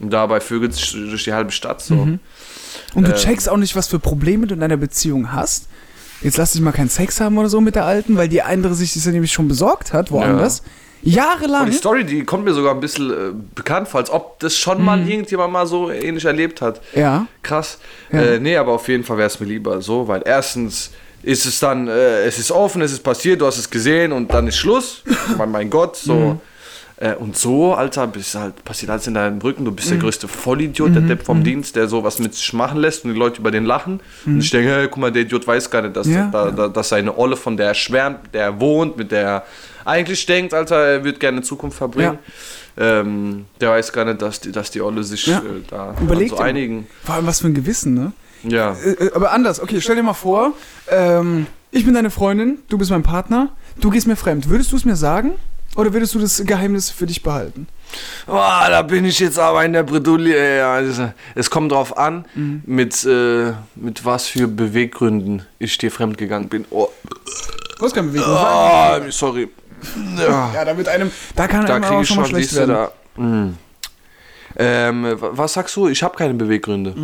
[0.00, 1.94] Und dabei vögelt sich durch die halbe Stadt so.
[1.94, 2.18] Und
[2.94, 3.16] du Ähm.
[3.16, 5.68] checkst auch nicht, was für Probleme du in deiner Beziehung hast.
[6.22, 8.74] Jetzt lass dich mal keinen Sex haben oder so mit der Alten, weil die andere
[8.74, 10.62] sich das ja nämlich schon besorgt hat, woanders.
[11.02, 11.64] Jahrelang.
[11.64, 13.14] Und die Story, die kommt mir sogar ein bisschen äh,
[13.54, 16.80] bekannt vor, als ob das schon mal irgendjemand mal so ähnlich erlebt hat.
[16.94, 17.26] Ja.
[17.42, 17.78] Krass.
[18.12, 18.20] Ja.
[18.22, 20.90] Äh, nee, aber auf jeden Fall wäre es mir lieber so, weil erstens
[21.22, 24.32] ist es dann, äh, es ist offen, es ist passiert, du hast es gesehen und
[24.32, 25.02] dann ist Schluss.
[25.38, 26.40] mein, mein Gott, so.
[26.96, 29.64] Äh, und so, Alter, bist halt, passiert alles in deinen Brücken.
[29.64, 33.04] Du bist der größte Vollidiot, der Depp vom Dienst, der sowas mit sich machen lässt
[33.04, 33.98] und die Leute über den lachen.
[34.24, 36.28] Und ich denke, hey, guck mal, der Idiot weiß gar nicht, dass, Ja.
[36.32, 39.44] da, da, dass seine Olle, von der er schwärmt, der er wohnt, mit der er
[39.84, 42.18] eigentlich denkt, Alter, er wird gerne Zukunft verbringen.
[42.78, 45.38] Ähm, der weiß gar nicht, dass die, dass die Olle sich Ja.
[45.38, 46.44] äh, da Überleg so mal.
[46.44, 46.86] einigen.
[47.04, 48.12] Vor allem was für ein Gewissen, ne?
[48.44, 48.72] Ja.
[48.84, 50.52] Äh, äh, aber anders, okay, stell dir mal vor,
[50.90, 54.48] ähm, ich bin deine Freundin, du bist mein Partner, du gehst mir fremd.
[54.48, 55.32] Würdest du es mir sagen?
[55.74, 57.66] Oder würdest du das Geheimnis für dich behalten?
[58.26, 60.58] Boah, da bin ich jetzt aber in der Bredouille.
[60.58, 62.26] Ja, also, es kommt drauf an,
[62.66, 66.66] mit, äh, mit was für Beweggründen ich dir fremdgegangen bin.
[66.70, 66.88] Oh,
[67.80, 68.28] hast keinen Bewegung.
[68.36, 69.48] oh sorry.
[70.18, 72.70] Ja, Ja, da wird einem, da kann da einem auch ich schon mal schlecht werden.
[73.16, 73.22] da.
[73.22, 73.58] Mm.
[74.56, 75.88] Ähm, wa- was sagst du?
[75.88, 76.94] Ich habe keine Beweggründe.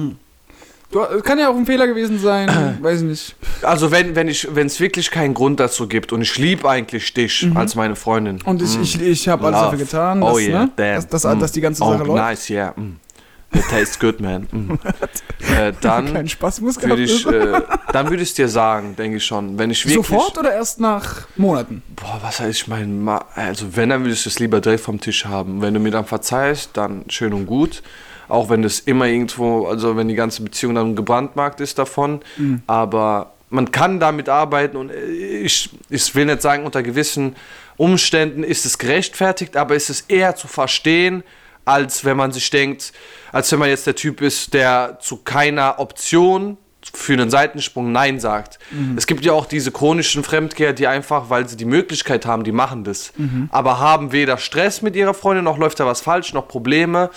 [0.93, 3.37] Äh, kann ja auch ein Fehler gewesen sein, weiß ich nicht.
[3.63, 7.13] Also wenn wenn ich wenn es wirklich keinen Grund dazu gibt und ich liebe eigentlich
[7.15, 8.37] dich als meine Freundin.
[8.37, 8.43] Mhm.
[8.49, 11.41] Und ich, ich, ich habe alles dafür getan, oh dass, yeah, ne, dass, dass, Mm.
[11.41, 12.17] dass die ganze oh, Sache läuft.
[12.23, 12.73] nice, yeah.
[12.77, 12.97] Mm.
[13.53, 14.47] It tastes good, man.
[14.53, 14.79] Mm.
[15.57, 19.17] äh, dann Spaß muss würde gehabt ich, äh, dann würde ich es dir sagen, denke
[19.17, 19.59] ich schon.
[19.59, 21.83] Wenn ich wirklich, Sofort oder erst nach Monaten?
[21.97, 25.25] Boah, was heißt, ich meine, also wenn, dann würde ich das lieber direkt vom Tisch
[25.25, 25.63] haben.
[25.63, 27.83] Wenn du mir dann verzeihst, dann schön und gut.
[28.29, 32.21] Auch wenn das immer irgendwo, also wenn die ganze Beziehung dann gebrandmarkt ist davon.
[32.67, 37.37] Aber man kann damit arbeiten und äh, ich, ich will nicht sagen, unter gewissen
[37.77, 41.23] Umständen ist es gerechtfertigt, aber ist es eher zu verstehen,
[41.65, 42.93] als wenn man sich denkt,
[43.33, 46.57] als wenn man jetzt der Typ ist, der zu keiner Option
[46.95, 48.59] für einen Seitensprung Nein sagt.
[48.97, 52.53] Es gibt ja auch diese chronischen Fremdgeher, die einfach, weil sie die Möglichkeit haben, die
[52.53, 53.13] machen das.
[53.51, 57.11] Aber haben weder Stress mit ihrer Freundin, noch läuft da was falsch, noch Probleme.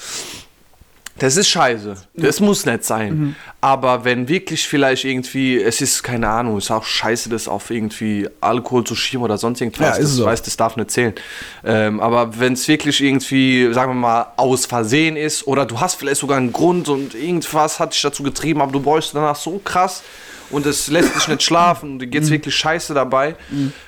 [1.17, 1.95] Das ist scheiße.
[2.15, 3.35] Das muss nicht sein.
[3.59, 8.27] Aber wenn wirklich vielleicht irgendwie, es ist, keine Ahnung, ist auch scheiße, das auf irgendwie
[8.39, 9.97] Alkohol zu schieben oder sonst irgendwas.
[9.97, 10.25] Ja, ist das so.
[10.25, 11.13] weiß, das darf nicht zählen.
[11.63, 15.95] Ähm, aber wenn es wirklich irgendwie, sagen wir mal, aus Versehen ist oder du hast
[15.95, 19.59] vielleicht sogar einen Grund und irgendwas hat dich dazu getrieben, aber du bräuchst danach so
[19.63, 20.03] krass
[20.51, 23.35] und es lässt dich nicht schlafen und dir geht's wirklich scheiße dabei,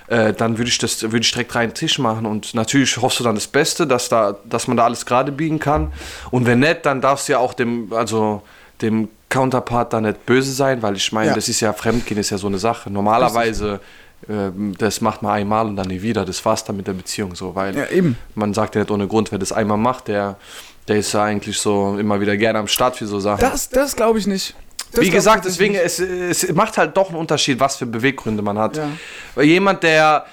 [0.08, 3.24] äh, dann würde ich das würde ich direkt rein Tisch machen und natürlich hoffst du
[3.24, 5.92] dann das Beste, dass da dass man da alles gerade biegen kann
[6.32, 8.42] und wenn nicht, dann darfst du ja auch dem also
[8.82, 11.36] dem Counterpart da nicht böse sein, weil ich meine, Ja.
[11.36, 12.90] das ist ja Fremdgehen ist ja so eine Sache.
[12.92, 13.80] Normalerweise
[14.30, 16.24] ähm, das macht man einmal und dann nie wieder.
[16.24, 18.18] Das war's dann mit der Beziehung so, weil Ja, eben.
[18.36, 20.38] man sagt ja nicht ohne Grund, wer das einmal macht, der
[20.88, 23.40] der ist ja eigentlich so immer wieder gerne am Start für so Sachen.
[23.40, 24.54] Das, das glaube ich nicht.
[24.98, 28.78] Wie gesagt, deswegen, es, es macht halt doch einen Unterschied, was für Beweggründe man hat.
[28.78, 28.90] Ja.
[29.36, 30.26] Weil jemand, der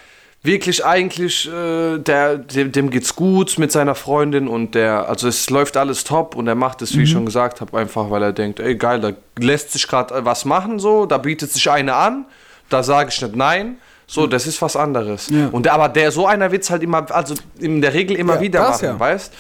[0.43, 5.51] wirklich eigentlich, äh, der, dem, dem geht's gut mit seiner Freundin und der, also es
[5.51, 7.03] läuft alles top und er macht es, wie Mhm.
[7.05, 10.45] ich schon gesagt habe, einfach weil er denkt, ey geil, da lässt sich gerade was
[10.47, 12.25] machen so, da bietet sich eine an,
[12.71, 13.77] da sage ich nicht nein.
[14.13, 15.29] So, das ist was anderes.
[15.31, 15.51] Ja.
[15.53, 18.61] Und aber der so einer wird's halt immer, also in der Regel immer Ja, wieder
[18.69, 18.99] machen, ja.
[18.99, 19.35] weißt?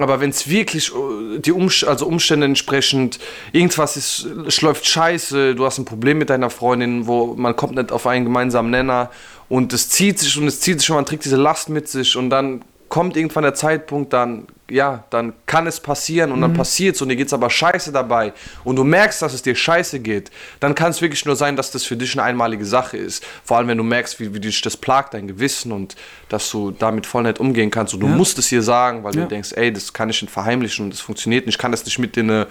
[0.00, 3.20] Aber wenn es wirklich äh, die Umst also Umstände entsprechend,
[3.52, 4.26] irgendwas ist,
[4.62, 8.24] läuft scheiße, du hast ein Problem mit deiner Freundin, wo man kommt nicht auf einen
[8.24, 9.10] gemeinsamen Nenner
[9.48, 12.16] und es zieht sich und es zieht sich und man trägt diese Last mit sich
[12.16, 17.00] und dann kommt irgendwann der Zeitpunkt, dann, ja, dann kann es passieren und dann passiert's
[17.00, 18.32] und dir geht's aber scheiße dabei
[18.64, 21.70] und du merkst, dass es dir scheiße geht, dann kann es wirklich nur sein, dass
[21.70, 23.24] das für dich eine einmalige Sache ist.
[23.44, 25.94] Vor allem, wenn du merkst, wie, wie dich das plagt, dein Gewissen und
[26.28, 29.22] dass du damit voll nicht umgehen kannst und du musst es hier sagen, weil Ja.
[29.22, 31.84] du denkst, ey, das kann ich nicht verheimlichen und das funktioniert nicht, ich kann das
[31.84, 32.46] nicht mit in eine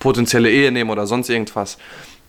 [0.00, 1.78] potenzielle Ehe nehmen oder sonst irgendwas.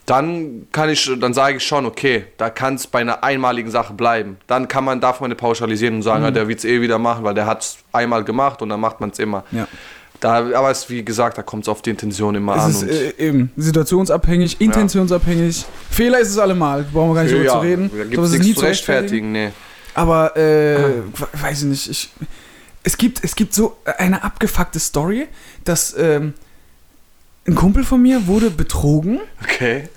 [0.06, 3.94] Dann kann ich, dann sage ich schon, okay, da kann es bei einer einmaligen Sache
[3.94, 4.38] bleiben.
[4.46, 6.26] Dann kann man, darf man nicht pauschalisieren und sagen, Mhm.
[6.26, 8.80] ja, der wird es eh wieder machen, weil der hat es einmal gemacht und dann
[8.80, 9.44] macht man es immer.
[9.52, 9.68] Ja.
[10.20, 12.70] Da, aber es, wie gesagt, da kommt es auf die Intention immer an.
[12.70, 15.66] Es ist und äh, eben situationsabhängig, intentionsabhängig.
[15.90, 17.90] Fehler ist es allemal, brauchen wir gar nicht drüber zu reden.
[17.96, 19.32] Da gibt es ist nichts zu rechtfertigen.
[19.32, 19.50] nee.
[19.96, 20.78] Aber, äh,
[21.14, 22.10] we- weiß ich nicht, ich,
[22.84, 25.28] es, gibt, es gibt so eine abgefuckte Story,
[25.64, 26.34] dass ähm,
[27.48, 29.90] ein Kumpel von mir wurde betrogen, Okay.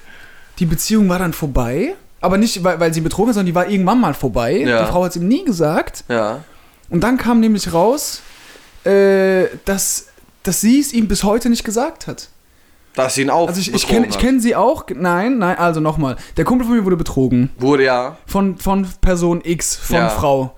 [0.59, 3.68] Die Beziehung war dann vorbei, aber nicht, weil, weil sie betrogen ist, sondern die war
[3.68, 4.56] irgendwann mal vorbei.
[4.59, 4.84] Ja.
[4.84, 6.04] Die Frau hat es ihm nie gesagt.
[6.09, 6.42] Ja.
[6.90, 8.22] Und dann kam nämlich raus,
[8.84, 10.06] äh, dass,
[10.42, 12.28] dass sie es ihm bis heute nicht gesagt hat.
[12.94, 14.84] Dass ihn auch Also ich, ich kenne kenn sie auch.
[14.92, 16.16] Nein, nein, also nochmal.
[16.36, 17.50] Der Kumpel von mir wurde betrogen.
[17.59, 18.16] Wurde ja.
[18.26, 20.09] Von, von Person X, von Ja.
[20.09, 20.56] Frau.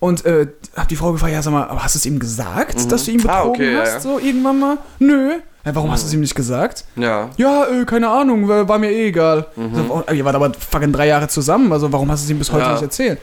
[0.00, 2.90] Und äh, hab die Frau gefragt, ja, sag mal, aber hast du es ihm gesagt,
[2.90, 3.92] dass du ihn Ah, betrogen okay, ja, hast?
[3.92, 4.00] ja.
[4.00, 4.78] So irgendwann mal?
[4.98, 5.34] Nö.
[5.72, 6.84] Warum hast du es ihm nicht gesagt?
[6.96, 7.30] Ja.
[7.36, 9.46] Ja, äh, keine Ahnung, war, war mir eh egal.
[9.56, 12.38] So, oh, ihr wart aber fucking drei Jahre zusammen, also warum hast du es ihm
[12.38, 12.72] bis heute Ja.
[12.72, 13.18] nicht erzählt?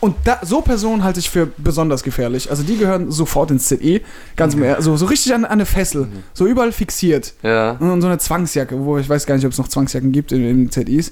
[0.00, 2.50] Und da, so Personen halte ich für besonders gefährlich.
[2.50, 4.00] Also die gehören sofort ins ZE,
[4.36, 4.82] ganz im Ernst.
[4.84, 7.34] so, so richtig an, an eine Fessel, so überall fixiert.
[7.42, 7.72] Ja.
[7.72, 10.44] Und so eine Zwangsjacke, wo ich weiß gar nicht, ob es noch Zwangsjacken gibt in,
[10.48, 11.10] in ZIs.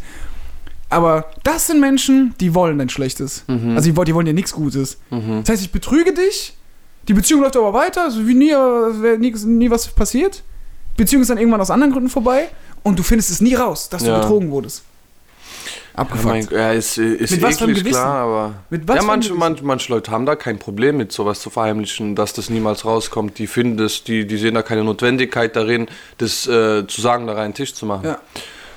[0.89, 3.43] Aber das sind Menschen, die wollen dein Schlechtes.
[3.49, 4.99] Also die, wollen- die wollen dir nichts Gutes.
[5.11, 6.57] Das heißt, ich betrüge dich,
[7.09, 10.45] die Beziehung läuft aber weiter, also wie nie, äh, nie, nie was passiert.
[10.97, 12.49] Beziehung ist dann irgendwann aus anderen Gründen vorbei
[12.83, 14.19] und du findest es nie raus, dass du Ja.
[14.21, 14.83] betrogen wurdest.
[15.95, 16.25] Ja, Abgefuckt.
[16.27, 18.55] mein, ja, ist, ist Mit was eklig, klar, aber.
[18.69, 22.15] Mit was ja, manche, manche, manche Leute haben da kein Problem mit, sowas zu verheimlichen,
[22.15, 23.39] dass das niemals rauskommt.
[23.39, 25.89] Die finden das, die, die sehen da keine Notwendigkeit darin,
[26.19, 28.05] das äh, zu sagen, da rein Tisch zu machen.
[28.05, 28.19] Ja.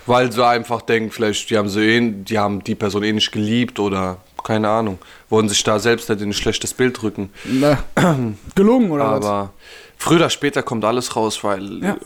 [0.05, 3.31] Weil sie einfach denken, vielleicht, die haben, sie eh, die haben die Person eh nicht
[3.31, 4.97] geliebt oder keine Ahnung,
[5.29, 7.29] wollen sich da selbst nicht in ein schlechtes Bild rücken.
[7.45, 7.83] Na,
[8.55, 9.25] gelungen oder was?
[9.25, 9.53] Aber
[9.97, 11.97] früher oder später kommt alles raus, weil Ja.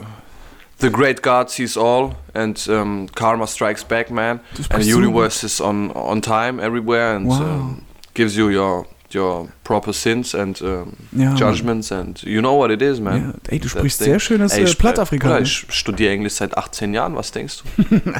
[0.79, 4.41] The Great God sees all and um, Karma strikes back, man.
[4.69, 7.39] And the so universe is on on time everywhere and Wow.
[7.41, 7.81] um,
[8.13, 12.81] gives you your your proper sins and um, Ja, judgments and you know what it
[12.81, 13.33] is, man.
[13.45, 14.07] Ja, ey, du That sprichst thing.
[14.07, 15.67] sehr schönes, Ey, äh, ich- Plattafrikanisch.
[15.69, 17.95] Ich studiere Englisch seit 18 Jahren, was denkst du?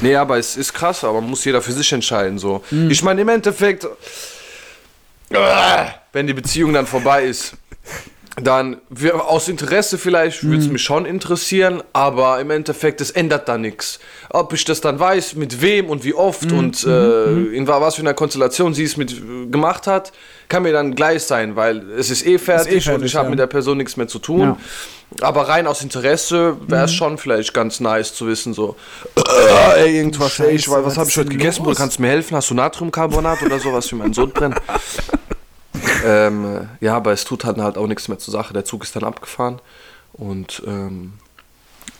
[0.00, 2.38] nee, aber es ist krass, aber muss jeder für sich entscheiden.
[2.38, 2.62] So.
[2.70, 2.90] Mhm.
[2.90, 3.84] Ich meine, im Endeffekt,
[5.30, 7.54] äh, wenn die Beziehung dann vorbei ist,
[8.42, 10.72] dann wir, aus Interesse vielleicht würde es Mhm.
[10.74, 13.98] mich schon interessieren, aber im Endeffekt, es ändert da nichts.
[14.30, 16.58] Ob ich das dann weiß, mit wem und wie oft Mhm.
[16.58, 20.12] und äh, in wa- was für einer Konstellation sie es mit äh, gemacht hat,
[20.48, 23.30] kann mir dann gleich sein, weil es ist eh fertig, und fertig, ich habe ja.
[23.30, 24.56] mit der Person nichts mehr zu tun.
[25.22, 26.84] Aber rein aus Interesse wäre Mhm.
[26.84, 28.76] es schon vielleicht ganz nice zu wissen, so,
[29.16, 31.78] äh, ey, irgendwas, ey, ich, Scheiße, was was habe ist ich heute gegessen, los?
[31.78, 32.36] kannst du mir helfen?
[32.36, 34.54] Hast du Natriumcarbonat oder sowas für meinen Sohn brennen?
[36.04, 36.44] ähm,
[36.80, 38.52] äh, ja, aber es tut dann halt auch nichts mehr zur Sache.
[38.52, 39.60] Der Zug ist dann abgefahren
[40.12, 41.14] und ähm,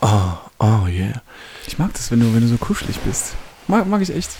[0.01, 0.09] oh,
[0.59, 1.23] oh yeah.
[1.67, 3.35] Ich mag das, wenn du, wenn du so kuschelig bist.
[3.67, 4.31] Mag, mag ich echt.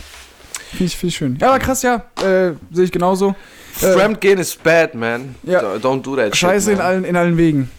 [0.71, 1.39] Finde ich, find ich schön.
[1.41, 2.05] Ja, aber krass, ja.
[2.23, 3.35] Äh, Sehe ich genauso.
[3.81, 5.35] Äh, Fremdgehen ist bad, man.
[5.43, 5.61] Ja.
[5.77, 7.71] Don't- do that Scheiße shit, in allen, in allen Wegen.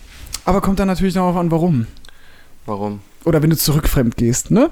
[0.46, 1.86] Aber kommt dann natürlich noch an, warum.
[2.66, 3.02] Warum?
[3.26, 4.72] Oder wenn du zurück fremd gehst, ne?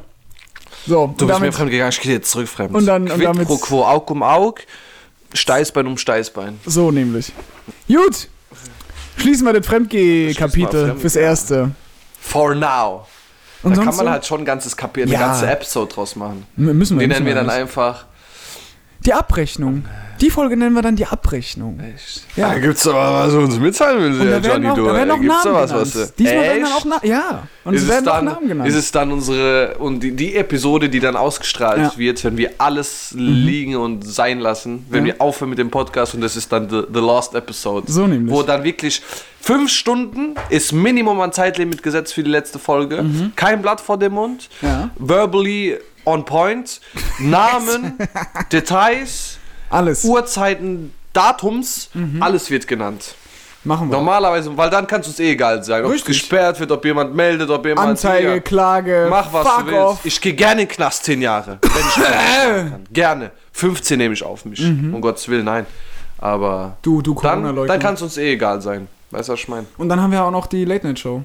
[0.87, 2.73] So, Du und bist mir damit, fremd gegangen, ich gehe jetzt zurück fremd.
[2.73, 4.61] Und dann- und Quid damit- pro quo, Aug um Aug,
[5.33, 6.59] Steißbein um Steißbein.
[6.65, 7.31] so nämlich.
[7.87, 8.27] Gut.
[9.17, 11.21] Schließen wir das Fremdgeh-Kapitel Fremdgeh, fürs ja.
[11.21, 11.71] Erste.
[12.19, 13.07] For now.
[13.63, 15.17] Und da kann man halt schon ein ganzes Kapitel, Ja.
[15.19, 16.45] eine ganze Episode draus machen.
[16.55, 18.05] Müssen wir Den nennen wir dann einfach.
[19.07, 19.85] Die Abrechnung.
[20.19, 21.79] Die Folge nennen wir dann die Abrechnung.
[22.35, 22.49] Ja.
[22.53, 25.43] Da gibt's aber was du uns mitteilen Und da werden noch, da werden noch gibt's
[25.45, 26.65] Namen da was, was du- Diesmal werden Echt?
[26.65, 28.69] dann auch Na Ja, und ist es es, werden auch dann, Namen genannt.
[28.69, 31.91] ist es dann unsere und die, die Episode, die dann ausgestrahlt Ja.
[31.95, 31.99] Mhm.
[31.99, 35.13] wird, wenn wir alles liegen und sein lassen, wenn Ja.
[35.13, 37.89] wir aufhören mit dem Podcast und das ist dann the, the last episode.
[37.89, 38.33] So nämlich.
[38.35, 39.01] Wo dann wirklich
[39.39, 43.05] fünf Stunden ist Minimum an Zeitlimit gesetzt für die letzte Folge.
[43.37, 44.49] Kein Blatt vor dem Mund.
[44.61, 44.67] Mhm.
[44.67, 44.89] Ja.
[44.97, 45.77] Verbally
[46.07, 46.79] on point.
[47.19, 47.97] Namen,
[48.51, 49.37] Details.
[49.69, 50.03] Alles.
[50.05, 52.23] Uhrzeiten, Datums, Mhm.
[52.23, 53.15] alles wird genannt.
[53.63, 53.97] Machen wir.
[53.97, 57.13] Normalerweise, weil dann kann es uns eh egal sein, ob es gesperrt wird, ob jemand
[57.13, 57.89] meldet, ob jemand.
[57.89, 59.79] Anzeige, hier, Klage, Mach was du willst.
[59.79, 59.99] off.
[60.05, 61.59] Ich gehe gerne in den Knast 10 Jahre.
[62.93, 63.31] Gerne.
[63.51, 64.61] 15 nehme ich auf mich.
[64.63, 65.65] Um Gottes Willen, nein.
[66.19, 66.71] Aber Mhm.
[66.81, 67.73] Du, du dann, Corona-Leugner.
[67.73, 68.87] dann kann es uns eh egal sein.
[69.11, 69.65] Weißt du, was ich meine?
[69.77, 71.23] Und dann haben wir auch noch die Late-Night-Show.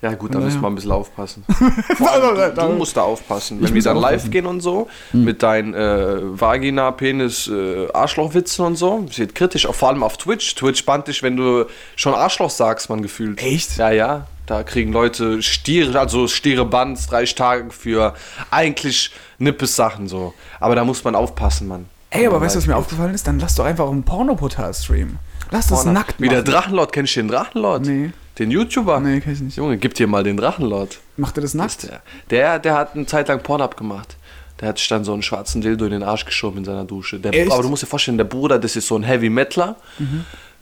[0.00, 0.46] Ja, gut, da Naja.
[0.46, 1.44] müssen wir ein bisschen aufpassen.
[2.06, 3.60] Allem, du, du musst da aufpassen.
[3.60, 4.24] Wenn wir dann live aufpassen.
[4.26, 4.30] Hm.
[4.30, 9.66] gehen und so, mit deinen äh, Vagina, Penis, äh, Arschlochwitzen und so, das wird kritisch.
[9.66, 10.54] Auch vor allem auf Twitch.
[10.54, 11.64] Twitch spannt dich, wenn du
[11.96, 13.42] schon Arschloch sagst, man gefühlt.
[13.42, 13.76] Echt?
[13.76, 14.26] Ja, ja.
[14.46, 18.14] Da kriegen Leute Stiere, also Stiere Bands, drei Tage für
[18.50, 20.32] eigentlich nippes Sachen so.
[20.60, 21.86] Aber da muss man aufpassen, Mann.
[22.10, 23.26] Ey, aber weißt du, was mir aufgefallen ist?
[23.26, 25.18] Dann lass doch einfach ein Pornoportal streamen.
[25.50, 25.92] Lass das Porno.
[25.92, 26.50] nackt Wie der machen.
[26.52, 27.84] Drachenlord, kennst du den Drachenlord?
[27.84, 28.12] Nee.
[28.38, 29.00] Den YouTuber?
[29.00, 29.56] Nee, kenn ich nicht.
[29.56, 31.00] Junge, gib dir mal den Drachenlord.
[31.16, 31.84] Macht er das nackt?
[31.84, 34.16] Der, der, der hat eine Zeit lang Pornhub gemacht.
[34.60, 37.18] Der hat sich dann so einen schwarzen Dildo in den Arsch geschoben in seiner Dusche.
[37.18, 37.50] Der, Echt?
[37.50, 39.76] aber du musst dir vorstellen, der Bruder, das ist so ein Heavy Metaler.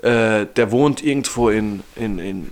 [0.03, 2.47] Äh, der wohnt irgendwo in, in, in,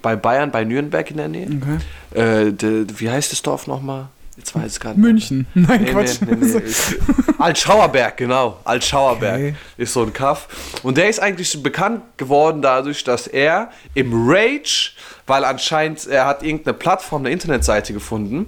[0.00, 1.48] bei Bayern, bei Nürnberg in der Nähe.
[1.48, 2.48] Okay.
[2.48, 4.08] Äh, der, wie heißt das Dorf nochmal?
[4.36, 4.98] Jetzt weiß ich gerade.
[5.00, 5.06] nicht.
[5.30, 5.46] München.
[5.54, 6.18] Nein, Nee, Quatsch.
[6.26, 6.60] nee, nee,
[7.38, 8.58] Altschauerberg, genau.
[8.64, 9.54] Altschauerberg Okay.
[9.76, 10.48] ist so ein Kaff.
[10.82, 14.92] Und der ist eigentlich bekannt geworden dadurch, dass er im Rage,
[15.26, 18.46] weil anscheinend er hat irgendeine Plattform, eine Internetseite gefunden,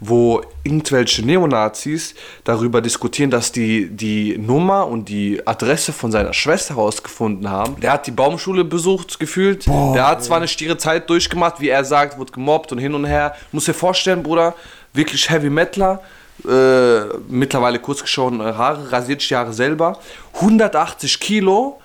[0.00, 2.14] wo irgendwelche Neonazis
[2.44, 7.80] darüber diskutieren, dass die die Nummer und die Adresse von seiner Schwester rausgefunden haben.
[7.80, 9.66] Der hat die Baumschule besucht, gefühlt.
[9.66, 13.06] der hat zwar eine stiere Zeit durchgemacht, wie er sagt, wurde gemobbt und hin und
[13.06, 13.34] her.
[13.52, 14.54] Muss dir vorstellen, Bruder,
[14.92, 16.00] wirklich Heavy Metaler
[16.48, 19.98] äh, mittlerweile kurz geschorene Haare, rasiert sich die Haare selber,
[20.34, 21.80] 180 Kilo,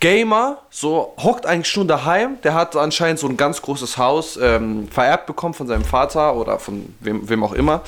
[0.00, 2.36] Gamer, so hockt eigentlich nur daheim.
[2.42, 6.58] Der hat anscheinend so ein ganz großes Haus ähm, vererbt bekommen von seinem Vater oder
[6.58, 7.82] von wem, wem auch immer.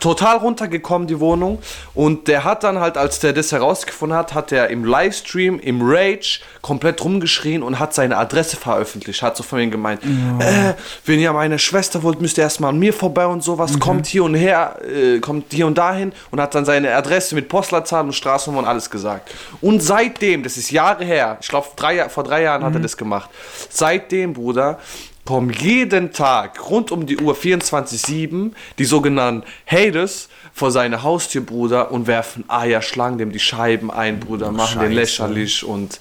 [0.00, 1.58] Total runtergekommen, die Wohnung.
[1.94, 5.80] Und der hat dann halt, als der das herausgefunden hat, hat er im Livestream, im
[5.82, 9.22] Rage, komplett rumgeschrien und hat seine Adresse veröffentlicht.
[9.22, 10.74] Hat so von ihm gemeint, äh,
[11.04, 13.78] wenn ihr meine Schwester wollt, müsst ihr erstmal an mir vorbei und sowas.
[13.78, 17.48] Kommt hier und her, äh, kommt hier und dahin und hat dann seine Adresse mit
[17.48, 19.30] Postleitzahl und Straßennummer und alles gesagt.
[19.60, 22.96] Und seitdem, das ist Jahre her, ich glaube drei, vor drei Jahren hat er das
[22.96, 23.30] gemacht.
[23.68, 24.78] Seitdem, Bruder,
[25.24, 31.92] kommen jeden Tag rund um die Uhr 24-7 die sogenannten Haters vor seine Haustür, Bruder,
[31.92, 36.00] und werfen Eier, schlagen dem die Scheiben ein, Bruder, machen den lächerlich und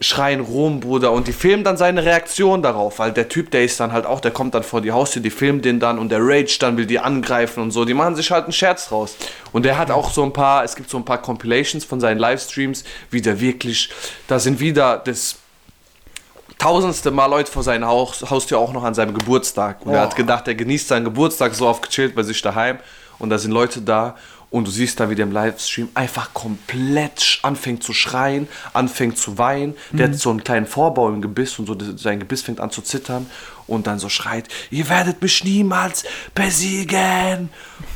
[0.00, 3.78] schreien rum, Bruder, und die filmen dann seine Reaktion darauf, weil der Typ, der ist
[3.78, 6.18] dann halt auch, der kommt dann vor die Haustür, die filmen den dann und der
[6.20, 9.16] Rage dann will die angreifen und so, die machen sich halt einen Scherz draus.
[9.52, 12.18] Und der hat auch so ein paar, es gibt so ein paar Compilations von seinen
[12.18, 13.90] Livestreams, wie der wirklich,
[14.26, 15.36] da sind wieder das
[16.58, 19.84] tausendste Mal Leute vor seinem Haus, Haustür auch noch an seinem Geburtstag.
[19.84, 22.78] Und er hat gedacht, er genießt seinen Geburtstag so oft gechillt bei sich daheim.
[23.18, 24.16] Und da sind Leute da
[24.54, 29.36] und du siehst da, wie der im Livestream einfach komplett anfängt zu schreien, anfängt zu
[29.36, 29.74] weinen.
[29.90, 32.80] Der hat so einen kleinen Vorbau im Gebiss und so sein Gebiss fängt an zu
[32.80, 33.26] zittern
[33.66, 36.04] und dann so schreit, ihr werdet mich niemals
[36.36, 37.48] besiegen.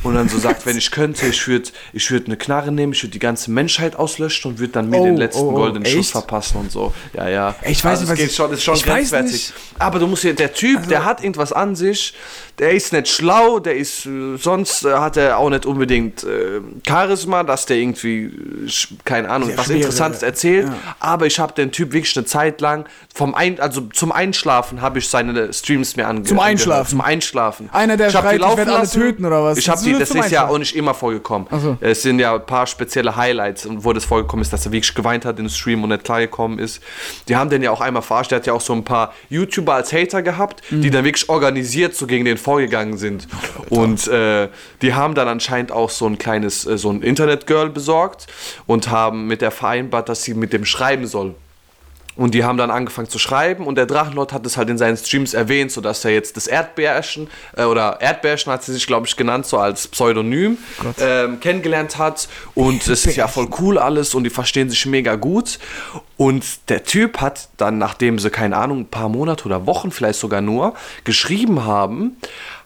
[0.02, 3.04] Und dann so sagt, wenn ich könnte, ich würde ich würd eine Knarre nehmen, ich
[3.04, 5.86] würde die ganze Menschheit auslöschen und würde dann mir Oh, den letzten oh, oh, goldenen
[5.86, 6.10] Schuss echt?
[6.10, 6.92] verpassen und so.
[7.14, 7.54] Ja, ja.
[7.62, 9.52] Ich weiß also nicht, es was geht ich- schon, ist schon grenzwertig.
[9.78, 12.14] Aber du musst hier, der Typ, der hat irgendwas an sich,
[12.58, 16.60] der ist nicht schlau, der ist, äh, sonst äh, hat er auch nicht unbedingt äh,
[16.86, 18.70] Charisma, dass der irgendwie, äh,
[19.04, 20.68] keine Ahnung, Sehr was schwere- Interessantes erzählt.
[21.00, 22.84] Aber ich habe den Typ wirklich eine Zeit lang,
[23.14, 26.28] vom Ein, also zum Einschlafen habe ich seine Streams mir angehört.
[26.28, 26.90] Zum Einschlafen?
[26.90, 27.68] Zum Einschlafen.
[27.72, 29.58] Einer, der Ich die schreit, ich laufen alle töten, oder was?
[29.58, 31.48] Ich habe Das die, ist das ist ja auch nicht immer vorgekommen.
[31.60, 31.76] So.
[31.80, 35.24] Es sind ja ein paar spezielle Highlights, wo das vorgekommen ist, dass er wirklich geweint
[35.24, 36.80] hat im Stream und nicht klargekommen ist.
[37.28, 38.30] Die haben den ja auch einmal verarscht.
[38.30, 40.82] Der hat ja auch so ein paar YouTuber als Hater gehabt, Mhm.
[40.82, 43.28] die dann wirklich organisiert so gegen den vorgegangen sind.
[43.68, 44.48] Und äh,
[44.80, 48.26] die haben dann anscheinend auch so ein kleines, äh, so ein Internet-Girl besorgt
[48.66, 51.34] und haben mit der vereinbart, dass sie mit dem schreiben soll.
[52.18, 54.96] Und die haben dann angefangen zu schreiben und der Drachenlord hat es halt in seinen
[54.96, 59.16] Streams erwähnt, sodass er jetzt das Erdbärchen, äh, oder Erdbärchen hat sie sich, glaube ich,
[59.16, 60.58] genannt, so als Pseudonym,
[61.00, 62.28] ähm, kennengelernt hat.
[62.56, 65.60] Und es ist ja voll cool alles und die verstehen sich mega gut.
[66.16, 70.18] Und der Typ hat dann, nachdem sie, keine Ahnung, ein paar Monate oder Wochen vielleicht
[70.18, 72.16] sogar nur geschrieben haben,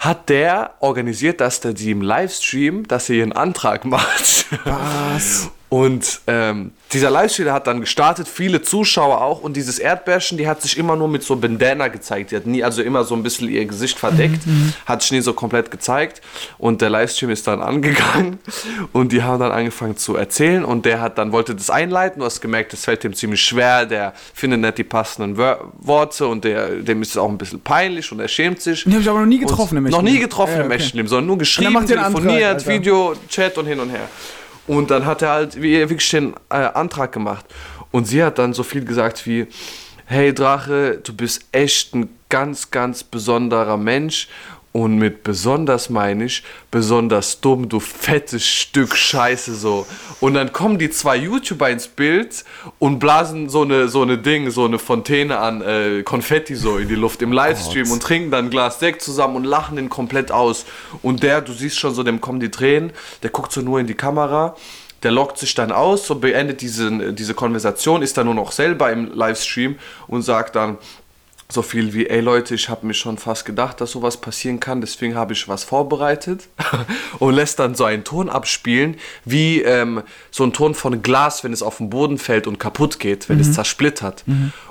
[0.01, 4.47] hat der organisiert, dass der die im Livestream, dass sie ihren Antrag macht.
[4.65, 5.51] Was?
[5.73, 9.41] Und ähm, dieser Livestream hat dann gestartet, viele Zuschauer auch.
[9.41, 12.31] Und dieses Erdbärchen, die hat sich immer nur mit so Bandana gezeigt.
[12.31, 14.43] Die hat nie, also immer so ein bisschen ihr Gesicht verdeckt,
[14.85, 16.21] hat sich nie so komplett gezeigt.
[16.59, 18.39] Und der Livestream ist dann angegangen
[18.93, 20.63] und die haben dann angefangen zu erzählen.
[20.63, 22.21] Und der hat dann wollte das einleiten.
[22.21, 23.87] Du hast gemerkt, das fällt ihm ziemlich schwer.
[23.87, 28.13] Der findet nicht die passenden Worte und der, dem ist es auch ein bisschen peinlich
[28.13, 28.85] und er schämt sich.
[28.85, 30.77] Den hab ich aber noch nie getroffen und im Noch nie getroffen Ja, im okay.
[30.77, 32.71] echten Leben, sondern nur geschrieben, Antrag, telefoniert, Alter.
[32.71, 34.11] Video, Chat und hin und her.
[34.67, 37.45] Und dann hat er halt wirklich den äh, Antrag gemacht.
[37.91, 39.47] Und sie hat dann so viel gesagt wie,
[40.07, 44.29] hey Drache, du bist echt ein ganz, ganz besonderer Mensch.
[44.73, 49.87] Und mit besonders meine ich, besonders dumm, du fettes Stück Scheiße so.
[50.21, 52.43] Und dann kommen die zwei YouTuber ins Bild
[52.79, 56.89] und blasen so eine, so eine Ding, so eine Fontäne an äh, Konfetti so in
[56.89, 60.33] die Luft im Livestream und trinken dann ein Glas Sekt zusammen und lachen den komplett
[60.33, 60.65] aus.
[61.03, 62.93] Und der, du siehst schon so, dem kommen die Tränen,
[63.23, 64.57] der guckt so nur in die Kamera
[65.03, 68.93] der lockt sich dann aus, so beendet diese, diese Konversation, ist dann nur noch selber
[68.93, 70.79] im Livestream und sagt dann
[71.53, 74.81] so viel wie, ey Leute, ich habe mir schon fast gedacht, dass sowas passieren kann,
[74.81, 76.49] deswegen habe ich was vorbereitet
[77.19, 81.53] und lässt dann so einen Ton abspielen, wie ähm, so ein Ton von Glas, wenn
[81.53, 84.25] es auf den Boden fällt und kaputt geht, wenn es zersplittert.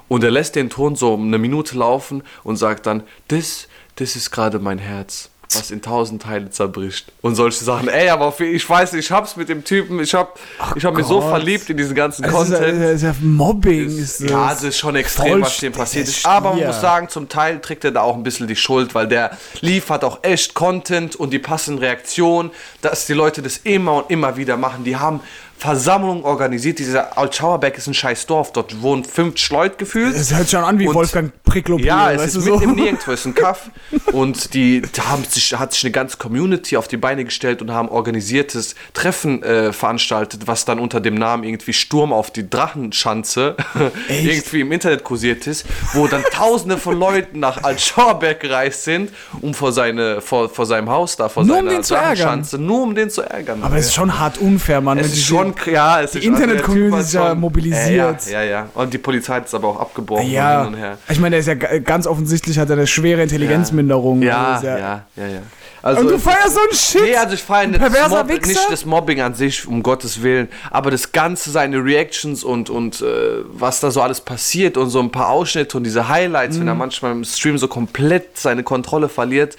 [0.08, 4.32] Und er lässt den Ton so eine Minute laufen und sagt dann, das, das ist
[4.32, 7.12] gerade mein Herz was in tausend Teile zerbricht.
[7.22, 7.88] Und solche Sachen.
[7.90, 10.40] Ey, aber ich weiß, ich hab's mit dem Typen, ich hab,
[10.76, 12.82] ich hab mich so verliebt in diesen ganzen Das ist, ja- Content.
[12.84, 13.98] das ist ja Mobbing.
[13.98, 14.30] Ist das.
[14.30, 16.26] Ja, also ist schon extrem, was dem passiert ist.
[16.26, 18.96] st- Aber man muss sagen, zum Teil trägt er da auch ein bisschen die Schuld,
[18.96, 23.96] weil der liefert auch echt Content und die passenden Reaktionen, dass die Leute das immer
[23.96, 24.84] und immer wieder machen.
[24.84, 25.20] Die haben
[25.62, 26.80] Versammlungen organisiert.
[26.80, 28.52] Dieser Altschauerberg ist ein scheiß Dorf.
[28.52, 30.16] Dort wohnen fünf Leute gefühlt.
[30.16, 31.86] Es hört schon an wie Und- Wolfgang Pricklopier.
[31.86, 32.64] Ja, es ist mitten so?
[32.64, 33.70] im Nirgendwo, ist ein Kaff.
[34.12, 37.90] Und die haben sich, hat sich eine ganze Community auf die Beine gestellt und haben
[37.90, 43.56] organisiertes Treffen äh, veranstaltet, was dann unter dem Namen irgendwie Sturm auf die Drachenschanze
[44.10, 49.54] irgendwie im Internet kursiert ist, wo dann tausende von Leuten nach Altschauerberg gereist sind, um
[49.54, 51.88] vor, seine, vor, vor seinem Haus da, vor Nur um seiner ärgern.
[51.90, 53.62] Drachenschanze, nur um den zu ärgern.
[53.64, 54.98] Aber es ist schon hart unfair, Mann.
[54.98, 55.22] Es ist die-
[55.60, 58.26] schon, ja, es die ist also Internet-Community hat ist ja schon- mobilisiert.
[58.28, 58.70] Ja, ja, ja.
[58.74, 60.98] Und die Polizei hat es aber auch abgebrochen Ja, hin und her.
[61.10, 64.22] ich meine, der ist ja ga- ganz offensichtlich hat er eine schwere Intelligenzminderung.
[64.22, 65.42] Ja, Also ist ja, ja, ja.
[65.84, 67.02] Also Und du feierst so einen Shit?
[67.02, 71.12] Nee, also ich feiere nicht, nicht das Mobbing an sich, um Gottes Willen, aber das
[71.12, 73.06] Ganze, seine Reactions und, und äh,
[73.52, 76.76] was da so alles passiert und so ein paar Ausschnitte und diese Highlights, wenn er
[76.76, 79.58] manchmal im Stream so komplett seine Kontrolle verliert.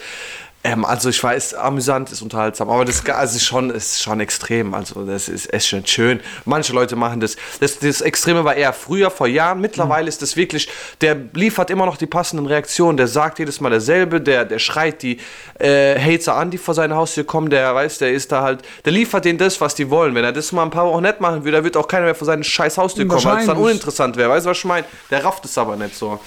[0.64, 4.74] Ähm, also ich weiß, amüsant ist unterhaltsam, aber das also ist schon, ist schon extrem.
[4.74, 6.20] Also das ist echt schon schön.
[6.44, 7.36] Manche Leute machen das.
[7.58, 7.80] das.
[7.80, 9.60] Das Extreme war eher früher, vor Jahren.
[9.60, 10.68] Mittlerweile ist das wirklich,
[11.00, 12.96] der liefert immer noch die passenden Reaktionen.
[12.96, 15.18] Der sagt jedes Mal dasselbe, der, der schreit die
[15.58, 17.50] äh, Hater an, die vor seine Haustür kommen.
[17.50, 20.14] Der weiß, der ist da halt, der liefert denen das, was die wollen.
[20.14, 22.14] Wenn er das mal ein paar Wochen nicht machen würde, dann wird auch keiner mehr
[22.14, 24.30] vor seine scheiß Haustür kommen, weil es dann uninteressant wäre.
[24.30, 24.86] Weißt du, was ich meine?
[25.10, 26.20] Der rafft es aber nicht so.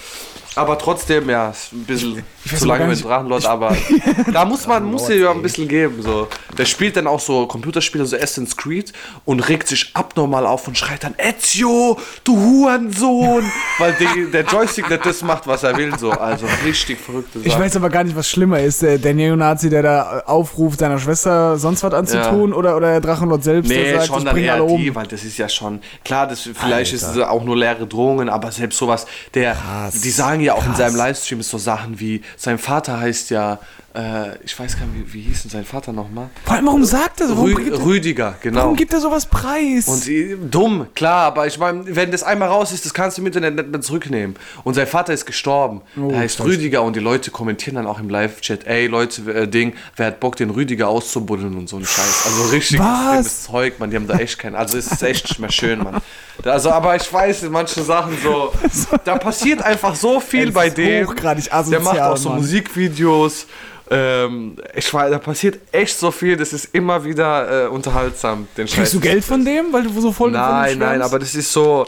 [0.56, 3.76] Aber trotzdem, ja, ist ein bisschen weiß zu aber lange mit Drachenlord, aber
[4.32, 6.28] da muss man, muss dir ja ein bisschen geben, so.
[6.56, 8.92] Der spielt dann auch so Computerspiele, so Assassin's Creed
[9.24, 13.44] und regt sich abnormal auf und schreit dann, Ezio, du Hurensohn,
[13.78, 16.10] weil die, der Joystick nicht das macht, was er will, so.
[16.10, 17.48] Also richtig verrückte Sache.
[17.48, 18.82] Ich weiß aber gar nicht, was schlimmer ist.
[18.82, 23.44] Der, der Neonazi, der da aufruft, seiner Schwester sonst was anzutun oder, oder der Drachenlord
[23.44, 24.80] selbst, Nee, der sagt, schon ich dann eher alle um.
[24.80, 28.28] die, weil das ist ja schon, klar, das, vielleicht ist es auch nur leere Drohungen,
[28.28, 29.56] aber selbst sowas, der,
[29.92, 33.58] die sagen ja auch in seinem Livestream so Sachen wie, sein Vater heißt ja,
[33.96, 36.28] äh, ich weiß gar nicht, wie, wie hieß denn sein Vater nochmal?
[36.44, 37.36] Vor allem, warum sagt er so?
[37.36, 38.60] Warum, Rü Rüdiger, genau.
[38.60, 39.88] warum gibt er sowas preis?
[39.88, 43.22] Und äh, dumm, klar, aber ich meine, wenn das einmal raus ist, das kannst du
[43.22, 44.36] im Internet nicht mehr zurücknehmen.
[44.64, 45.80] Und sein Vater ist gestorben.
[46.00, 49.48] Oh, er heißt Rüdiger und die Leute kommentieren dann auch im Live-Chat, ey Leute, äh,
[49.48, 52.24] Ding, wer hat Bock, den Rüdiger auszubuddeln und so ein Scheiß.
[52.26, 52.98] Also richtig Was?
[53.26, 54.56] extremes Zeug, man, die haben da echt keinen.
[54.56, 55.96] Also es ist echt nicht mehr schön, Mann.
[56.42, 58.52] Da- Also, aber ich weiß, in manchen Sachen so,
[59.04, 61.06] da passiert einfach so viel bei ist dem.
[61.08, 62.38] hochgradig Der macht asozial, auch so Mann.
[62.38, 63.46] Musikvideos.
[63.88, 68.66] Ähm, ich weiß, da passiert echt so viel, das ist immer wieder äh, unterhaltsam, den.
[68.66, 71.86] Kriegst du Geld von dem, weil du so voll Nein, nein, aber das ist so.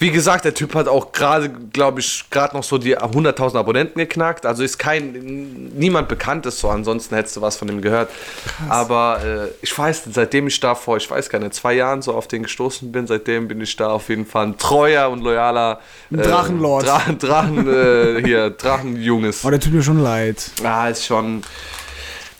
[0.00, 3.98] Wie gesagt, der Typ hat auch gerade, glaube ich, gerade noch so die 100.000 Abonnenten
[3.98, 4.46] geknackt.
[4.46, 6.68] Also ist kein, niemand bekannt ist so.
[6.68, 8.08] Ansonsten hättest du was von dem gehört.
[8.68, 12.14] Aber äh, ich weiß, seitdem ich da vor, ich weiß gar nicht, zwei Jahren so
[12.14, 15.80] auf den gestoßen bin, seitdem bin ich da auf jeden Fall ein treuer und loyaler
[16.12, 16.86] äh, Drachenlord.
[16.86, 19.44] Dra Drachen, äh, hier, Drachenjunges.
[19.44, 20.50] Oh, der tut mir schon leid.
[20.62, 21.42] Ja, ist schon.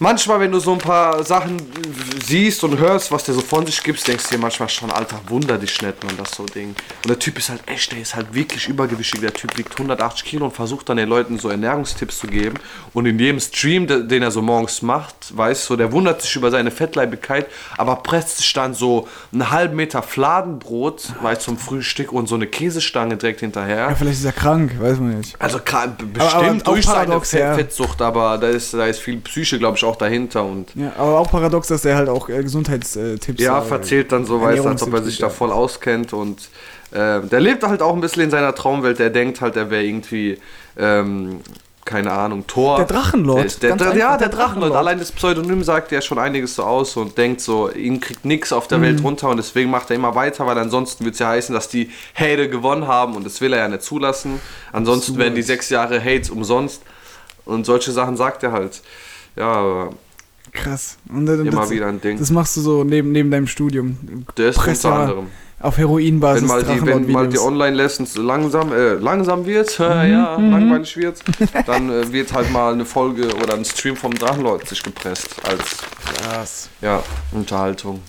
[0.01, 1.61] Manchmal, wenn du so ein paar Sachen
[2.25, 5.19] siehst und hörst, was der so von sich gibt, denkst du dir manchmal schon, Alter,
[5.27, 6.69] wunder dich nicht, man, das so Ding.
[7.03, 9.21] Und der Typ ist halt echt, der ist halt wirklich übergewichtig.
[9.21, 12.59] Der Typ wiegt 180 Kilo und versucht dann den Leuten so Ernährungstipps zu geben.
[12.95, 16.37] Und in jedem Stream, de- den er so morgens macht, weißt du, der wundert sich
[16.37, 17.47] über seine Fettleibigkeit,
[17.77, 22.47] aber presst sich dann so einen halben Meter Fladenbrot, weißt zum Frühstück und so eine
[22.47, 23.89] Käsestange direkt hinterher.
[23.89, 25.35] Ja, vielleicht ist er krank, weiß man nicht.
[25.41, 27.31] Also klar, b- Aber- aber bestimmt durch seine paradox.
[27.31, 31.19] Fettsucht, aber da ist, da ist viel Psyche, glaube ich, auch dahinter und Ja, aber
[31.19, 34.83] auch paradox, dass der halt auch äh, Gesundheitstipps ja, äh, verzählt dann so, weiß, als
[34.83, 35.31] ob er sich da ja.
[35.33, 36.49] voll auskennt und
[36.91, 39.85] äh, der lebt halt auch ein bisschen in seiner Traumwelt, der denkt halt, er wäre
[39.85, 40.39] irgendwie,
[40.79, 41.41] ähm,
[41.85, 42.77] keine Ahnung, Thor.
[42.77, 44.29] Der Drachenlord, Der, der, der, ja, der.
[44.29, 44.75] Drachenlord.
[44.75, 48.53] Allein das Pseudonym sagt ja schon einiges so aus und denkt so, ihn kriegt nichts
[48.53, 48.83] auf der Mhm.
[48.83, 51.69] Welt runter und deswegen macht er immer weiter, weil ansonsten wird es ja heißen, dass
[51.69, 54.41] die Hate gewonnen haben und das will er ja nicht zulassen.
[54.73, 56.83] Ansonsten werden die sechs Jahre Hates umsonst
[57.47, 58.83] und solche Sachen sagt er halt.
[59.39, 59.91] Ja, aber
[60.53, 60.99] Krass.
[61.09, 62.19] Und, äh, Immer das, wieder ein Ding.
[62.19, 63.97] Das machst du so neben, neben deinem Studium.
[64.37, 65.27] der ist Presst unter anderem.
[65.61, 67.39] Auf Heroinbasis Wenn mal die, wenn mal die.
[67.39, 71.21] Online-Lessons langsam, äh, langsam wird, Mhm, ja, langweilig wird,
[71.67, 75.79] dann äh, wird halt mal eine Folge oder ein Stream vom Drachenlord sich gepresst als
[76.23, 76.69] Krass.
[76.81, 78.01] ja, Unterhaltung.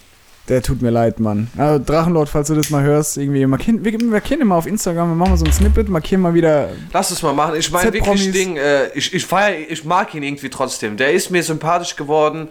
[0.50, 1.48] Der tut mir leid, Mann.
[1.58, 5.10] Also Drachenlord, falls du das mal hörst, irgendwie markieren, wir, wir markieren immer auf Instagram,
[5.10, 6.70] wir machen mal so ein Snippet, markieren mal wieder.
[6.92, 7.56] Lass es mal machen.
[7.56, 10.98] Ich meine wirklich Ding, äh, ich, ich feier, ich mag ihn irgendwie trotzdem.
[10.98, 12.48] Der ist mir sympathisch geworden.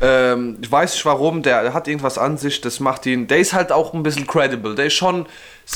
[0.00, 3.26] Ähm, ich weiß nicht warum, der hat irgendwas an sich, das macht ihn.
[3.26, 4.74] Der ist halt auch ein bisschen credible.
[4.74, 5.24] Der ist schon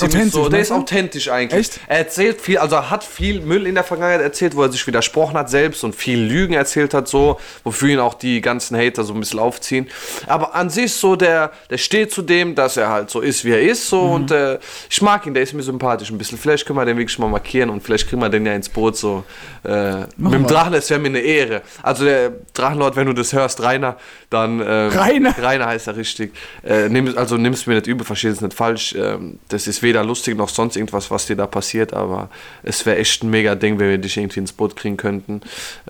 [0.01, 1.61] Authentisch, so, der ist authentisch eigentlich.
[1.61, 1.81] Echt?
[1.87, 4.87] Er erzählt viel, also er hat viel Müll in der Vergangenheit erzählt, wo er sich
[4.87, 9.05] widersprochen hat selbst und viel Lügen erzählt hat, so, wofür ihn auch die ganzen Hater
[9.05, 9.89] so ein bisschen aufziehen.
[10.27, 13.51] Aber an sich so, der, der steht zu dem, dass er halt so ist, wie
[13.51, 14.11] er ist, so Mhm.
[14.13, 16.39] und äh, ich mag ihn, der ist mir sympathisch ein bisschen.
[16.39, 18.97] Vielleicht können wir den wirklich mal markieren und vielleicht kriegen wir den ja ins Boot
[18.97, 19.25] so.
[19.65, 20.47] Äh, mit dem.
[20.47, 21.63] Drachen, das wäre mir eine Ehre.
[21.83, 23.97] Also der Drachenlord, wenn du das hörst, Rainer,
[24.31, 24.61] dann.
[24.61, 25.35] ähm, Rainer?
[25.39, 26.33] Rainer heißt er richtig.
[26.65, 28.95] Äh, nimm, also nimm's mir nicht übel, versteh es nicht falsch.
[28.99, 32.29] Ähm, das ist weder lustig noch sonst irgendwas, was dir da passiert, aber
[32.63, 35.41] es wäre echt ein mega Ding, wenn wir dich irgendwie ins Boot kriegen könnten.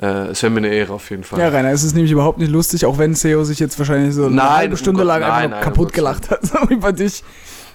[0.00, 1.38] Äh, es wäre mir eine Ehre auf jeden Fall.
[1.38, 4.26] Ja, Rainer, es ist nämlich überhaupt nicht lustig, auch wenn Theo sich jetzt wahrscheinlich so
[4.26, 7.22] eine Nein, halbe Stunde lang nein, einfach nein, kaputt gelacht hat so über dich.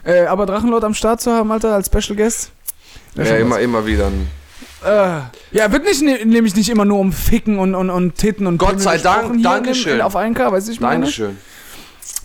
[0.04, 2.52] Äh, aber Drachenlord am Start zu haben, Alter, als Special Guest.
[3.16, 4.08] ja, immer, immer wieder.
[4.86, 5.20] Äh,
[5.52, 8.58] ja, wird nicht, ne- nämlich nicht immer nur um Ficken und, und, und Titten und
[8.60, 9.96] Gott sei Dank, in Dankeschön.
[9.96, 11.06] in- Auf 1K, weißt du, ich meine?
[11.06, 11.38] Dankeschön.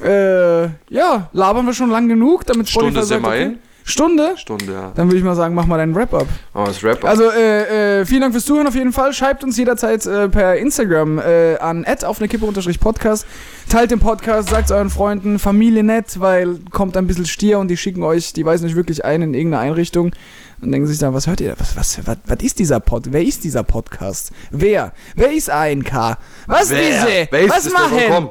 [0.02, 3.56] Äh, ja, labern wir schon lang genug, damit Stunde Spotify sind sagt, okay.
[3.84, 4.34] Stunde?
[4.36, 4.92] Stunde, ja.
[4.94, 6.26] Dann würde ich mal sagen, mach mal deinen Wrap-Up.
[6.54, 7.04] Wir das Rap.
[7.04, 9.12] Also, äh, äh, vielen Dank fürs Zuhören auf jeden Fall.
[9.12, 13.26] Schreibt uns jederzeit äh, per Instagram äh, an auf eine Kippe unterstrich Podcast.
[13.68, 17.76] Teilt den Podcast, sagt euren Freunden, Familie nett, weil kommt ein bisschen Stier und die
[17.76, 20.12] schicken euch, die weisen euch wirklich ein in irgendeine Einrichtung.
[20.60, 21.56] Und denken sich dann, was hört ihr?
[21.58, 23.08] Was, was, was, was ist dieser Pod?
[23.10, 24.30] Wer ist dieser Podcast?
[24.52, 24.92] Wer?
[25.16, 26.18] Wer ist ANK?
[26.46, 27.26] Was diese?
[27.30, 28.30] Wer ist was machen?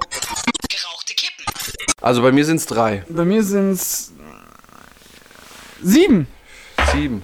[2.02, 3.04] Also bei mir sind es drei.
[3.10, 4.12] Bei mir sind's
[5.84, 6.28] sieben.
[6.92, 7.22] Sieben.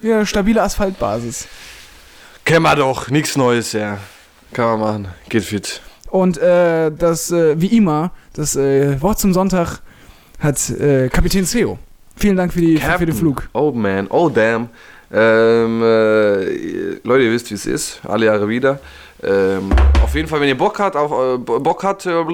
[0.00, 1.46] Ja, stabile Asphaltbasis.
[2.44, 3.08] Kennen wir doch.
[3.08, 3.98] Nichts Neues, ja.
[4.52, 5.08] Kann man machen.
[5.28, 5.80] Geht fit.
[6.10, 9.80] Und äh, das, äh, wie immer, das äh, Wort zum Sonntag
[10.40, 11.78] hat äh, Kapitän Seo.
[12.16, 13.48] Vielen Dank für, die, für, für den Flug.
[13.54, 14.68] Oh man, oh damn.
[15.10, 18.00] Ähm, äh, Leute, ihr wisst, wie es ist.
[18.04, 18.80] Alle Jahre wieder.
[19.22, 19.70] Ähm,
[20.02, 22.24] auf jeden Fall, wenn ihr Bock habt, auf, äh, Bock habt, äh,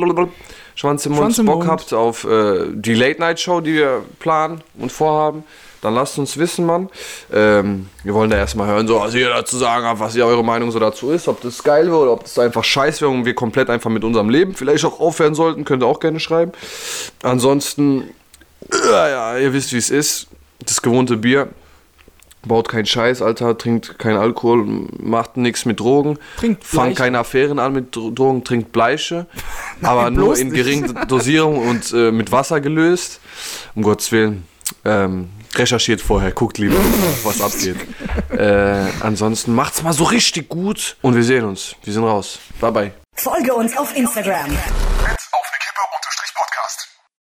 [0.74, 1.70] Schwanz im Mund, Schwanz im Bock Mund.
[1.70, 5.44] habt auf äh, die Late Night Show, die wir planen und vorhaben,
[5.80, 6.88] dann lasst uns wissen, Mann.
[7.32, 10.44] Ähm, wir wollen da erstmal hören, so was ihr dazu sagen habt, was ihr eure
[10.44, 13.24] Meinung so dazu ist, ob das geil wäre oder ob das einfach scheiß wäre und
[13.24, 16.52] wir komplett einfach mit unserem Leben vielleicht auch aufhören sollten, könnt ihr auch gerne schreiben.
[17.22, 18.10] Ansonsten,
[18.90, 20.28] ja, ihr wisst, wie es ist.
[20.64, 21.48] Das gewohnte Bier.
[22.48, 24.64] Baut keinen Scheiß, Alter, trinkt keinen Alkohol,
[24.98, 29.26] macht nichts mit Drogen, Trinkt fangt keine Affären an mit Dro- Drogen, trinkt Bleiche,
[29.82, 30.56] aber nur in nicht.
[30.56, 33.20] geringen Dosierung und äh, mit Wasser gelöst.
[33.74, 34.44] Um Gottes Willen.
[34.84, 36.76] Ähm, recherchiert vorher, guckt lieber,
[37.24, 37.76] was abgeht.
[38.30, 41.74] Äh, ansonsten macht's mal so richtig gut und wir sehen uns.
[41.84, 42.38] Wir sind raus.
[42.60, 42.92] Bye bye.
[43.14, 44.50] Folge uns auf Instagram.